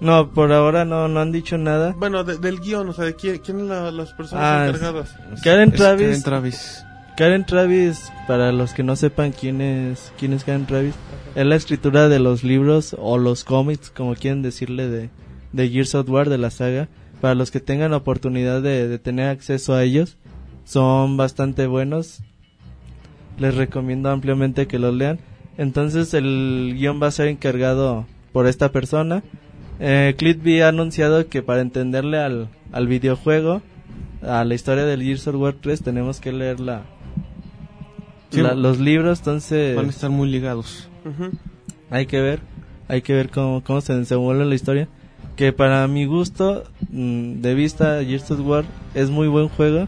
No, 0.00 0.30
por 0.30 0.50
ahora 0.52 0.84
no, 0.84 1.06
no 1.08 1.20
han 1.20 1.30
dicho 1.30 1.58
nada. 1.58 1.94
Bueno, 1.96 2.24
de- 2.24 2.38
del 2.38 2.58
guion, 2.58 2.88
o 2.88 2.92
sea, 2.92 3.04
de 3.04 3.14
quién, 3.14 3.38
quién 3.38 3.68
la- 3.68 3.92
las 3.92 4.12
personas 4.14 4.44
Ah, 4.44 4.66
encargadas. 4.66 5.14
Karen 5.44 5.68
Es 5.68 5.74
Travis. 5.76 6.06
Karen 6.06 6.22
Travis. 6.22 6.84
Karen 7.20 7.44
Travis, 7.44 8.10
para 8.26 8.50
los 8.50 8.72
que 8.72 8.82
no 8.82 8.96
sepan 8.96 9.32
quién 9.32 9.60
es, 9.60 10.10
quién 10.18 10.32
es 10.32 10.42
Karen 10.42 10.64
Travis, 10.64 10.94
es 11.34 11.44
la 11.44 11.54
escritura 11.54 12.08
de 12.08 12.18
los 12.18 12.44
libros 12.44 12.96
o 12.98 13.18
los 13.18 13.44
cómics, 13.44 13.90
como 13.90 14.14
quieren 14.14 14.40
decirle, 14.40 14.88
de, 14.88 15.10
de 15.52 15.68
Gears 15.68 15.94
of 15.96 16.08
War, 16.08 16.30
de 16.30 16.38
la 16.38 16.48
saga. 16.48 16.88
Para 17.20 17.34
los 17.34 17.50
que 17.50 17.60
tengan 17.60 17.90
la 17.90 17.98
oportunidad 17.98 18.62
de, 18.62 18.98
tener 18.98 19.28
acceso 19.28 19.74
a 19.74 19.82
ellos, 19.82 20.16
son 20.64 21.18
bastante 21.18 21.66
buenos. 21.66 22.22
Les 23.36 23.54
recomiendo 23.54 24.08
ampliamente 24.08 24.66
que 24.66 24.78
los 24.78 24.94
lean. 24.94 25.18
Entonces 25.58 26.14
el 26.14 26.74
guion 26.78 27.02
va 27.02 27.08
a 27.08 27.10
ser 27.10 27.28
encargado 27.28 28.06
por 28.32 28.46
esta 28.46 28.72
persona. 28.72 29.22
Eh, 29.78 30.14
Clitby 30.16 30.62
ha 30.62 30.68
anunciado 30.68 31.28
que 31.28 31.42
para 31.42 31.60
entenderle 31.60 32.16
al, 32.16 32.48
al 32.72 32.86
videojuego, 32.86 33.60
a 34.22 34.42
la 34.42 34.54
historia 34.54 34.86
del 34.86 35.02
Gears 35.02 35.28
of 35.28 35.34
War 35.34 35.54
3, 35.60 35.82
tenemos 35.82 36.18
que 36.20 36.32
leer 36.32 36.60
la, 36.60 36.84
Sí. 38.30 38.40
la- 38.42 38.54
los 38.54 38.78
libros. 38.78 39.18
Entonces 39.18 39.76
Van 39.76 39.86
a 39.86 39.90
estar 39.90 40.10
muy 40.10 40.28
ligados. 40.30 40.88
Hay 41.90 42.06
que 42.06 42.20
ver, 42.20 42.40
hay 42.88 43.02
que 43.02 43.12
ver 43.14 43.30
cómo, 43.30 43.62
cómo 43.64 43.80
se 43.80 43.94
desenvuelve 43.94 44.44
la 44.44 44.54
historia. 44.54 44.88
Que 45.36 45.52
para 45.52 45.86
mi 45.88 46.04
gusto 46.04 46.64
mm, 46.90 47.40
de 47.40 47.54
vista, 47.54 48.04
Gears 48.04 48.30
of 48.30 48.40
War 48.40 48.64
es 48.94 49.10
muy 49.10 49.26
buen 49.28 49.48
juego, 49.48 49.86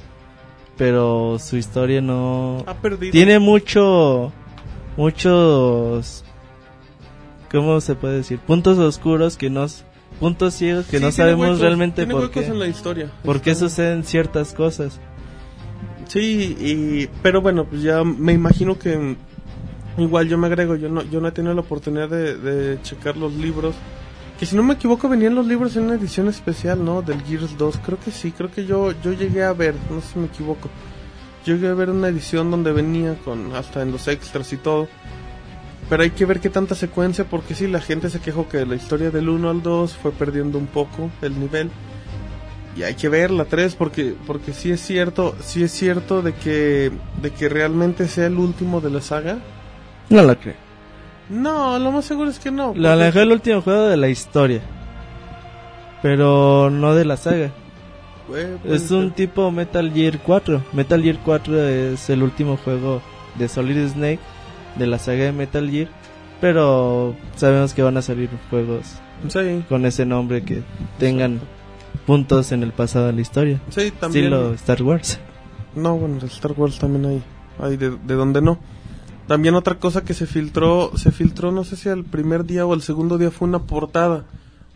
pero 0.78 1.38
su 1.38 1.56
historia 1.56 2.00
no 2.00 2.64
Ha 2.66 2.74
perdido. 2.74 3.12
tiene 3.12 3.38
mucho, 3.38 4.32
muchos, 4.96 6.24
¿cómo 7.50 7.80
se 7.80 7.94
puede 7.94 8.16
decir? 8.16 8.38
Puntos 8.38 8.78
oscuros 8.78 9.36
que 9.36 9.50
nos, 9.50 9.84
puntos 10.20 10.54
ciegos 10.54 10.86
que 10.86 10.98
Sí, 10.98 11.04
no 11.04 11.12
sabemos 11.12 11.42
huecos, 11.46 11.60
realmente 11.60 12.06
por 12.06 12.30
qué, 12.30 12.46
en 12.46 12.58
la 12.58 12.66
historia. 12.68 13.10
por 13.24 13.40
qué 13.40 13.54
suceden 13.54 14.04
ciertas 14.04 14.54
cosas. 14.54 15.00
Sí, 16.12 16.54
y, 16.60 17.08
pero 17.22 17.40
bueno, 17.40 17.64
pues 17.64 17.80
ya 17.80 18.04
me 18.04 18.34
imagino 18.34 18.78
que 18.78 19.16
igual 19.96 20.28
yo 20.28 20.36
me 20.36 20.46
agrego, 20.46 20.76
yo 20.76 20.90
no, 20.90 21.02
yo 21.04 21.22
no 21.22 21.28
he 21.28 21.32
tenido 21.32 21.54
la 21.54 21.62
oportunidad 21.62 22.10
de, 22.10 22.36
de 22.36 22.82
checar 22.82 23.16
los 23.16 23.32
libros. 23.32 23.74
Que 24.38 24.44
si 24.44 24.54
no 24.54 24.62
me 24.62 24.74
equivoco 24.74 25.08
venían 25.08 25.34
los 25.34 25.46
libros 25.46 25.74
en 25.74 25.84
una 25.84 25.94
edición 25.94 26.28
especial, 26.28 26.84
¿no? 26.84 27.00
Del 27.00 27.22
Gears 27.22 27.56
2, 27.56 27.78
creo 27.82 27.98
que 27.98 28.10
sí, 28.10 28.30
creo 28.30 28.50
que 28.52 28.66
yo, 28.66 28.92
yo 29.02 29.14
llegué 29.14 29.42
a 29.42 29.54
ver, 29.54 29.74
no 29.90 30.02
sé 30.02 30.08
si 30.12 30.18
me 30.18 30.26
equivoco. 30.26 30.68
Yo 31.46 31.54
llegué 31.54 31.68
a 31.68 31.74
ver 31.74 31.88
una 31.88 32.08
edición 32.08 32.50
donde 32.50 32.72
venía 32.72 33.14
con 33.24 33.54
hasta 33.54 33.80
en 33.80 33.90
los 33.90 34.06
extras 34.06 34.52
y 34.52 34.58
todo. 34.58 34.88
Pero 35.88 36.02
hay 36.02 36.10
que 36.10 36.26
ver 36.26 36.40
qué 36.40 36.50
tanta 36.50 36.74
secuencia, 36.74 37.24
porque 37.24 37.54
sí, 37.54 37.68
la 37.68 37.80
gente 37.80 38.10
se 38.10 38.20
quejó 38.20 38.50
que 38.50 38.66
la 38.66 38.74
historia 38.74 39.10
del 39.10 39.30
1 39.30 39.48
al 39.48 39.62
2 39.62 39.96
fue 39.96 40.10
perdiendo 40.12 40.58
un 40.58 40.66
poco 40.66 41.10
el 41.22 41.40
nivel. 41.40 41.70
Y 42.76 42.82
hay 42.84 42.94
que 42.94 43.08
ver 43.08 43.30
la 43.30 43.44
3 43.44 43.74
porque 43.74 44.14
porque 44.26 44.52
sí 44.52 44.70
es 44.70 44.80
cierto, 44.80 45.34
sí 45.40 45.62
es 45.62 45.72
cierto 45.72 46.22
de 46.22 46.32
que 46.32 46.90
de 47.20 47.30
que 47.30 47.48
realmente 47.48 48.08
sea 48.08 48.26
el 48.26 48.38
último 48.38 48.80
de 48.80 48.90
la 48.90 49.00
saga. 49.00 49.38
No 50.08 50.22
lo 50.22 50.38
creo. 50.38 50.54
No, 51.28 51.78
lo 51.78 51.92
más 51.92 52.04
seguro 52.04 52.30
es 52.30 52.38
que 52.38 52.50
no. 52.50 52.72
Lo 52.74 52.90
porque- 52.96 53.20
el 53.22 53.32
último 53.32 53.60
juego 53.62 53.82
de 53.88 53.96
la 53.96 54.08
historia, 54.08 54.60
pero 56.02 56.70
no 56.70 56.94
de 56.94 57.04
la 57.04 57.16
saga. 57.16 57.50
Es 58.64 58.90
un 58.90 59.10
tipo 59.10 59.50
Metal 59.50 59.92
Gear 59.92 60.18
4. 60.20 60.62
Metal 60.72 61.02
Gear 61.02 61.18
4 61.24 61.62
es 61.68 62.08
el 62.08 62.22
último 62.22 62.56
juego 62.56 63.02
de 63.34 63.48
Solid 63.48 63.88
Snake 63.88 64.20
de 64.76 64.86
la 64.86 64.98
saga 64.98 65.24
de 65.24 65.32
Metal 65.32 65.68
Gear. 65.70 65.88
Pero 66.40 67.14
sabemos 67.36 67.72
que 67.74 67.82
van 67.82 67.96
a 67.96 68.02
salir 68.02 68.28
juegos 68.50 68.94
Sí, 69.28 69.64
con 69.68 69.86
ese 69.86 70.04
nombre 70.04 70.42
que 70.42 70.62
tengan 70.98 71.40
puntos 72.06 72.52
en 72.52 72.62
el 72.62 72.72
pasado 72.72 73.06
de 73.06 73.12
la 73.12 73.20
historia. 73.20 73.60
sí, 73.70 73.90
también. 73.98 74.26
Estilo 74.26 74.52
Star 74.54 74.82
Wars. 74.82 75.18
No, 75.74 75.96
bueno, 75.96 76.18
Star 76.26 76.52
Wars 76.56 76.78
también 76.78 77.06
hay, 77.06 77.22
hay 77.58 77.76
de, 77.76 77.90
de 77.90 78.14
donde 78.14 78.42
no. 78.42 78.58
También 79.26 79.54
otra 79.54 79.76
cosa 79.76 80.04
que 80.04 80.14
se 80.14 80.26
filtró, 80.26 80.90
se 80.96 81.10
filtró, 81.12 81.52
no 81.52 81.64
sé 81.64 81.76
si 81.76 81.88
al 81.88 82.04
primer 82.04 82.44
día 82.44 82.66
o 82.66 82.72
al 82.72 82.82
segundo 82.82 83.18
día 83.18 83.30
fue 83.30 83.48
una 83.48 83.60
portada, 83.60 84.24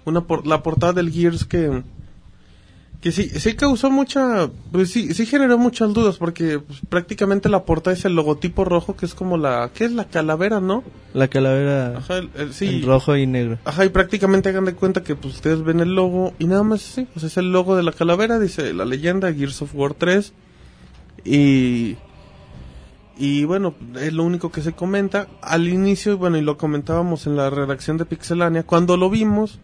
una 0.05 0.23
por- 0.23 0.47
la 0.47 0.63
portada 0.63 0.93
del 0.95 1.11
Gears 1.11 1.45
que 1.45 1.83
Que 3.01 3.13
sí, 3.13 3.29
sí 3.29 3.55
causó 3.55 3.91
mucha, 3.91 4.51
pues 4.73 4.91
sí, 4.91 5.13
sí 5.15 5.27
generó 5.27 5.59
muchas 5.59 5.93
dudas 5.95 6.17
porque 6.17 6.59
pues, 6.59 6.81
prácticamente 6.89 7.49
la 7.49 7.65
portada 7.65 7.95
es 7.95 8.05
el 8.05 8.15
logotipo 8.17 8.65
rojo 8.65 8.97
que 8.97 9.07
es 9.07 9.15
como 9.15 9.37
la, 9.37 9.71
¿qué 9.75 9.85
es 9.85 9.93
la 9.93 10.07
calavera, 10.07 10.61
no? 10.61 10.83
La 11.15 11.29
calavera 11.29 11.99
Ajá, 11.99 12.19
el- 12.19 12.31
el- 12.37 12.53
sí. 12.53 12.67
en 12.67 12.83
rojo 12.87 13.15
y 13.17 13.27
negro. 13.27 13.59
Ajá, 13.65 13.85
y 13.85 13.91
prácticamente 13.91 14.49
hagan 14.49 14.65
de 14.65 14.75
cuenta 14.75 15.05
que 15.05 15.15
pues 15.15 15.35
ustedes 15.35 15.63
ven 15.63 15.81
el 15.81 15.95
logo 15.95 16.33
y 16.39 16.47
nada 16.47 16.63
más 16.65 16.81
sí, 16.83 17.07
pues 17.13 17.25
es 17.25 17.37
el 17.37 17.53
logo 17.53 17.77
de 17.77 17.83
la 17.85 17.93
calavera, 17.93 18.41
dice 18.41 18.73
la 18.73 18.85
leyenda 18.85 19.33
Gears 19.33 19.63
of 19.63 19.75
War 19.75 19.95
3 19.95 20.33
y 21.25 21.97
y 23.19 23.45
bueno, 23.45 23.75
es 23.99 24.13
lo 24.13 24.25
único 24.25 24.51
que 24.51 24.61
se 24.61 24.73
comenta 24.73 25.27
al 25.41 25.69
inicio, 25.69 26.19
bueno, 26.19 26.37
y 26.37 26.43
lo 26.43 26.59
comentábamos 26.59 27.27
en 27.27 27.35
la 27.37 27.49
redacción 27.49 27.97
de 27.97 28.05
Pixelania, 28.05 28.63
cuando 28.65 28.99
lo 28.99 29.09
vimos, 29.09 29.59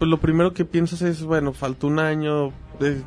pues 0.00 0.08
lo 0.08 0.16
primero 0.16 0.54
que 0.54 0.64
piensas 0.64 1.02
es, 1.02 1.22
bueno, 1.22 1.52
falta 1.52 1.86
un 1.86 1.98
año, 1.98 2.54
eh, 2.80 3.02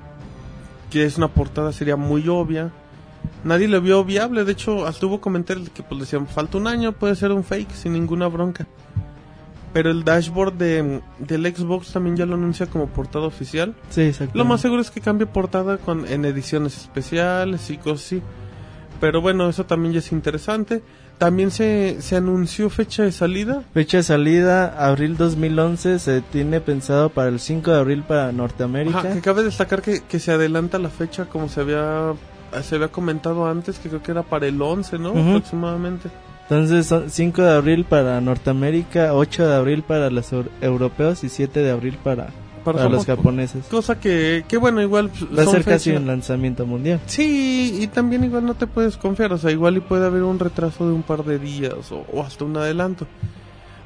que 0.92 1.06
es 1.06 1.18
una 1.18 1.28
portada 1.28 1.72
sería 1.72 1.96
muy 1.96 2.28
obvia. 2.28 2.72
Nadie 3.44 3.68
le 3.68 3.80
vio 3.80 4.06
viable, 4.06 4.46
de 4.46 4.52
hecho, 4.52 4.86
hasta 4.86 5.08
hubo 5.08 5.20
comentarios 5.20 5.72
que 5.72 5.82
pues 5.82 6.02
decían, 6.02 6.28
falta 6.28 6.60
un 6.60 6.68
año, 6.68 6.92
puede 6.92 7.16
ser 7.16 7.32
un 7.32 7.44
fake 7.44 7.72
sin 7.72 7.94
ninguna 7.94 8.28
bronca. 8.28 8.68
Pero 9.74 9.90
el 9.90 10.04
dashboard 10.04 10.54
de, 10.54 11.02
del 11.18 11.56
Xbox 11.56 11.92
también 11.92 12.16
ya 12.16 12.28
lo 12.28 12.36
anuncia 12.36 12.68
como 12.68 12.86
portada 12.86 13.26
oficial. 13.26 13.74
Sí, 13.90 14.02
exacto. 14.02 14.38
Lo 14.38 14.46
más 14.46 14.62
seguro 14.62 14.84
es 14.84 14.92
que 14.92 15.02
cambie 15.02 15.26
portada 15.26 15.80
con, 15.80 16.08
en 16.08 16.26
ediciones 16.26 16.78
especiales 16.78 17.72
y 17.72 17.78
cosas 17.78 18.06
así. 18.06 18.22
Pero 19.02 19.20
bueno, 19.20 19.50
eso 19.50 19.66
también 19.66 19.94
ya 19.94 20.00
es 20.00 20.12
interesante. 20.12 20.84
También 21.18 21.52
se, 21.52 22.02
se 22.02 22.16
anunció 22.18 22.70
fecha 22.70 23.04
de 23.04 23.12
salida. 23.12 23.62
Fecha 23.74 23.98
de 23.98 24.04
salida, 24.04 24.76
abril 24.88 25.16
2011, 25.16 26.00
se 26.00 26.22
tiene 26.22 26.60
pensado 26.60 27.10
para 27.10 27.30
el 27.30 27.40
5 27.40 27.72
de 27.72 27.78
abril 27.80 28.04
para 28.04 28.32
Norteamérica. 28.34 29.00
Ajá, 29.00 29.14
que 29.14 29.22
cabe 29.22 29.44
destacar 29.44 29.82
que, 29.82 30.02
que 30.02 30.20
se 30.20 30.32
adelanta 30.32 30.80
la 30.80 30.90
fecha 30.90 31.26
como 31.26 31.48
se 31.48 31.62
había, 31.62 32.14
se 32.62 32.76
había 32.76 32.90
comentado 32.90 33.48
antes, 33.48 33.80
que 33.80 33.88
creo 33.90 34.04
que 34.04 34.12
era 34.12 34.24
para 34.24 34.48
el 34.48 34.62
11, 34.62 35.00
¿no? 35.00 35.10
Aproximadamente. 35.12 36.10
Entonces 36.50 36.88
son 36.88 37.10
5 37.10 37.42
de 37.42 37.52
abril 37.54 37.86
para 37.86 38.20
Norteamérica, 38.20 39.14
8 39.14 39.48
de 39.48 39.56
abril 39.56 39.82
para 39.84 40.10
los 40.10 40.34
eu- 40.34 40.50
europeos 40.60 41.24
y 41.24 41.30
7 41.30 41.62
de 41.62 41.72
abril 41.72 41.98
para, 42.04 42.28
Para 42.64 42.78
para 42.78 42.90
los 42.90 43.06
japoneses. 43.06 43.66
Cosa 43.66 44.00
que, 44.00 44.46
que 44.48 44.58
bueno, 44.58 44.82
igual 44.82 45.10
pues, 45.10 45.38
Va 45.38 45.44
a 45.44 45.54
ser 45.54 45.64
casi 45.64 45.92
un 45.92 46.08
lanzamiento 46.08 46.66
mundial. 46.66 47.00
Sí, 47.06 47.80
y 47.82 47.88
también 47.88 48.24
igual 48.24 48.46
no 48.46 48.56
te 48.56 48.68
puedes 48.68 48.98
confiar, 48.98 49.34
o 49.34 49.38
sea, 49.38 49.52
igual 49.52 49.78
y 49.78 49.82
puede 49.82 50.06
haber 50.06 50.24
un 50.24 50.40
retraso 50.40 50.88
de 50.88 50.94
un 50.94 51.04
par 51.04 51.24
de 51.24 51.40
días 51.40 51.92
o, 51.92 52.06
o 52.12 52.24
hasta 52.24 52.46
un 52.46 52.56
adelanto. 52.58 53.06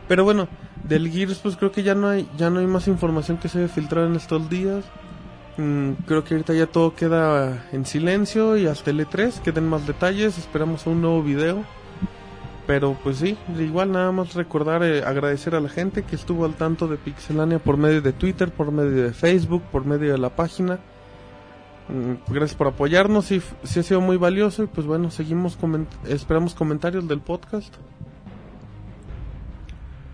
Pero 0.08 0.24
bueno, 0.24 0.48
del 0.88 1.10
Gears 1.10 1.40
pues 1.40 1.58
creo 1.58 1.72
que 1.72 1.84
ya 1.84 1.96
no 1.96 2.08
hay 2.10 2.28
ya 2.38 2.50
no 2.50 2.60
hay 2.60 2.68
más 2.68 2.88
información 2.88 3.38
que 3.38 3.50
se 3.50 3.60
haya 3.60 3.68
filtrado 3.68 4.08
en 4.08 4.16
estos 4.16 4.50
días. 4.50 4.86
Mm, 5.58 5.94
creo 6.06 6.24
que 6.24 6.36
ahorita 6.36 6.54
ya 6.54 6.68
todo 6.68 6.96
queda 6.96 7.66
en 7.72 7.86
silencio 7.86 8.58
y 8.58 8.68
hasta 8.68 8.92
el 8.92 9.00
E3 9.00 9.42
queden 9.42 9.68
más 9.68 9.88
detalles, 9.88 10.38
esperamos 10.38 10.86
un 10.86 11.02
nuevo 11.02 11.24
video. 11.24 11.66
Pero 12.68 12.98
pues 13.02 13.18
sí, 13.18 13.38
igual 13.58 13.94
nada 13.94 14.12
más 14.12 14.34
recordar 14.34 14.84
eh, 14.84 15.02
agradecer 15.04 15.56
a 15.56 15.62
la 15.62 15.70
gente 15.70 16.04
que 16.04 16.16
estuvo 16.18 16.44
al 16.46 16.56
tanto 16.56 16.88
de 16.90 16.98
Pixelania 16.98 17.60
por 17.60 17.78
medio 17.78 18.02
de 18.02 18.12
Twitter, 18.12 18.52
por 18.52 18.72
medio 18.74 19.04
de 19.04 19.14
Facebook, 19.14 19.64
por 19.72 19.86
medio 19.86 20.12
de 20.12 20.18
la 20.18 20.36
página. 20.36 20.78
Mm, 21.88 22.32
Gracias 22.34 22.56
por 22.58 22.68
apoyarnos, 22.68 23.24
sí, 23.26 23.42
sí 23.64 23.80
ha 23.80 23.84
sido 23.84 24.02
muy 24.02 24.18
valioso 24.18 24.64
y 24.64 24.68
pues 24.68 24.86
bueno, 24.86 25.10
seguimos 25.12 25.58
coment- 25.58 25.88
esperamos 26.10 26.54
comentarios 26.56 27.08
del 27.08 27.22
podcast. 27.22 27.74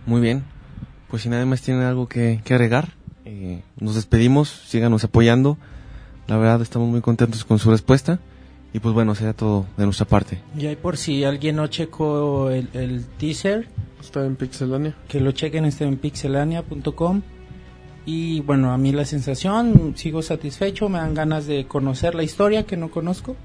Muy 0.05 0.21
bien. 0.21 0.43
Pues 1.09 1.23
si 1.23 1.29
nadie 1.29 1.45
más 1.45 1.61
tiene 1.61 1.83
algo 1.85 2.07
que, 2.07 2.41
que 2.43 2.53
agregar, 2.53 2.89
eh, 3.25 3.63
nos 3.79 3.95
despedimos, 3.95 4.49
síganos 4.49 5.03
apoyando. 5.03 5.57
La 6.27 6.37
verdad 6.37 6.61
estamos 6.61 6.87
muy 6.89 7.01
contentos 7.01 7.45
con 7.45 7.57
su 7.59 7.71
respuesta. 7.71 8.19
Y 8.73 8.79
pues 8.79 8.93
bueno, 8.93 9.13
será 9.13 9.33
todo 9.33 9.67
de 9.77 9.85
nuestra 9.85 10.07
parte. 10.07 10.39
Y 10.57 10.65
ahí 10.65 10.75
por 10.75 10.97
si 10.97 11.23
alguien 11.23 11.57
no 11.57 11.67
checó 11.67 12.49
el, 12.49 12.69
el 12.73 13.05
teaser, 13.17 13.67
Está 14.01 14.25
en 14.25 14.35
Pixelania. 14.35 14.95
que 15.07 15.21
lo 15.21 15.31
chequen 15.31 15.63
este 15.65 15.85
en 15.85 15.95
pixelania.com. 15.97 17.21
Y 18.05 18.41
bueno, 18.41 18.73
a 18.73 18.77
mí 18.77 18.91
la 18.91 19.05
sensación, 19.05 19.93
sigo 19.95 20.21
satisfecho, 20.21 20.89
me 20.89 20.97
dan 20.97 21.13
ganas 21.13 21.47
de 21.47 21.65
conocer 21.67 22.15
la 22.15 22.23
historia 22.23 22.63
que 22.65 22.75
no 22.75 22.91
conozco. 22.91 23.37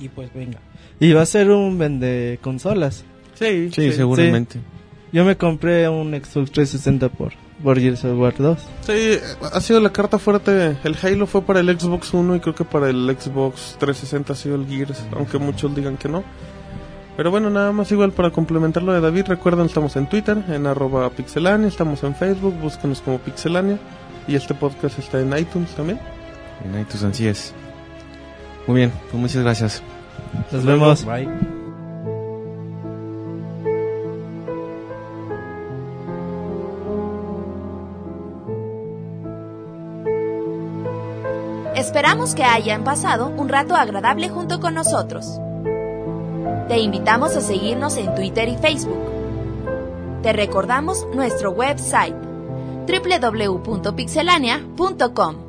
Y 0.00 0.08
pues 0.08 0.32
venga. 0.34 0.58
Y 1.00 1.12
va 1.12 1.22
a 1.22 1.26
ser 1.26 1.50
un 1.50 1.78
vende 1.78 2.38
consolas. 2.42 3.04
Sí, 3.34 3.70
Sí, 3.72 3.92
seguramente. 3.92 4.58
Yo 5.12 5.24
me 5.24 5.36
compré 5.36 5.88
un 5.88 6.08
Xbox 6.10 6.50
360 6.50 7.08
por, 7.10 7.32
por 7.62 7.78
Gears 7.80 8.04
of 8.04 8.18
War 8.18 8.34
2. 8.36 8.58
Sí, 8.82 9.18
ha 9.52 9.60
sido 9.60 9.80
la 9.80 9.90
carta 9.90 10.18
fuerte. 10.18 10.76
El 10.84 10.96
Halo 11.02 11.26
fue 11.26 11.42
para 11.42 11.60
el 11.60 11.78
Xbox 11.78 12.12
One 12.14 12.36
y 12.36 12.40
creo 12.40 12.54
que 12.54 12.64
para 12.64 12.90
el 12.90 13.16
Xbox 13.18 13.76
360 13.78 14.32
ha 14.32 14.36
sido 14.36 14.56
el 14.56 14.66
Gears, 14.66 15.04
aunque 15.12 15.38
muchos 15.38 15.74
digan 15.74 15.96
que 15.96 16.08
no. 16.08 16.24
Pero 17.16 17.30
bueno, 17.30 17.48
nada 17.48 17.72
más 17.72 17.90
igual 17.92 18.12
para 18.12 18.30
complementar 18.30 18.82
lo 18.82 18.92
de 18.92 19.00
David, 19.00 19.24
recuerden, 19.28 19.66
estamos 19.66 19.96
en 19.96 20.06
Twitter, 20.06 20.44
en 20.48 20.66
arroba 20.66 21.08
pixelania, 21.08 21.68
estamos 21.68 22.02
en 22.02 22.14
Facebook, 22.14 22.54
búsquenos 22.60 23.00
como 23.00 23.18
pixelania. 23.18 23.78
Y 24.28 24.34
este 24.34 24.54
podcast 24.54 24.98
está 24.98 25.20
en 25.20 25.36
iTunes 25.36 25.70
también. 25.74 25.98
En 26.64 26.78
iTunes 26.80 27.04
así 27.04 27.26
es. 27.26 27.54
Muy 28.66 28.78
bien, 28.78 28.92
pues 29.10 29.14
muchas 29.14 29.42
gracias. 29.42 29.82
Nos 30.52 30.64
vemos. 30.64 31.04
Bye. 31.04 31.55
Que 42.34 42.44
hayan 42.44 42.84
pasado 42.84 43.28
un 43.28 43.48
rato 43.48 43.74
agradable 43.76 44.28
junto 44.28 44.60
con 44.60 44.74
nosotros. 44.74 45.40
Te 46.68 46.78
invitamos 46.80 47.34
a 47.36 47.40
seguirnos 47.40 47.96
en 47.96 48.14
Twitter 48.14 48.48
y 48.48 48.56
Facebook. 48.56 48.98
Te 50.22 50.32
recordamos 50.32 51.04
nuestro 51.14 51.50
website 51.52 52.14
www.pixelania.com. 52.86 55.45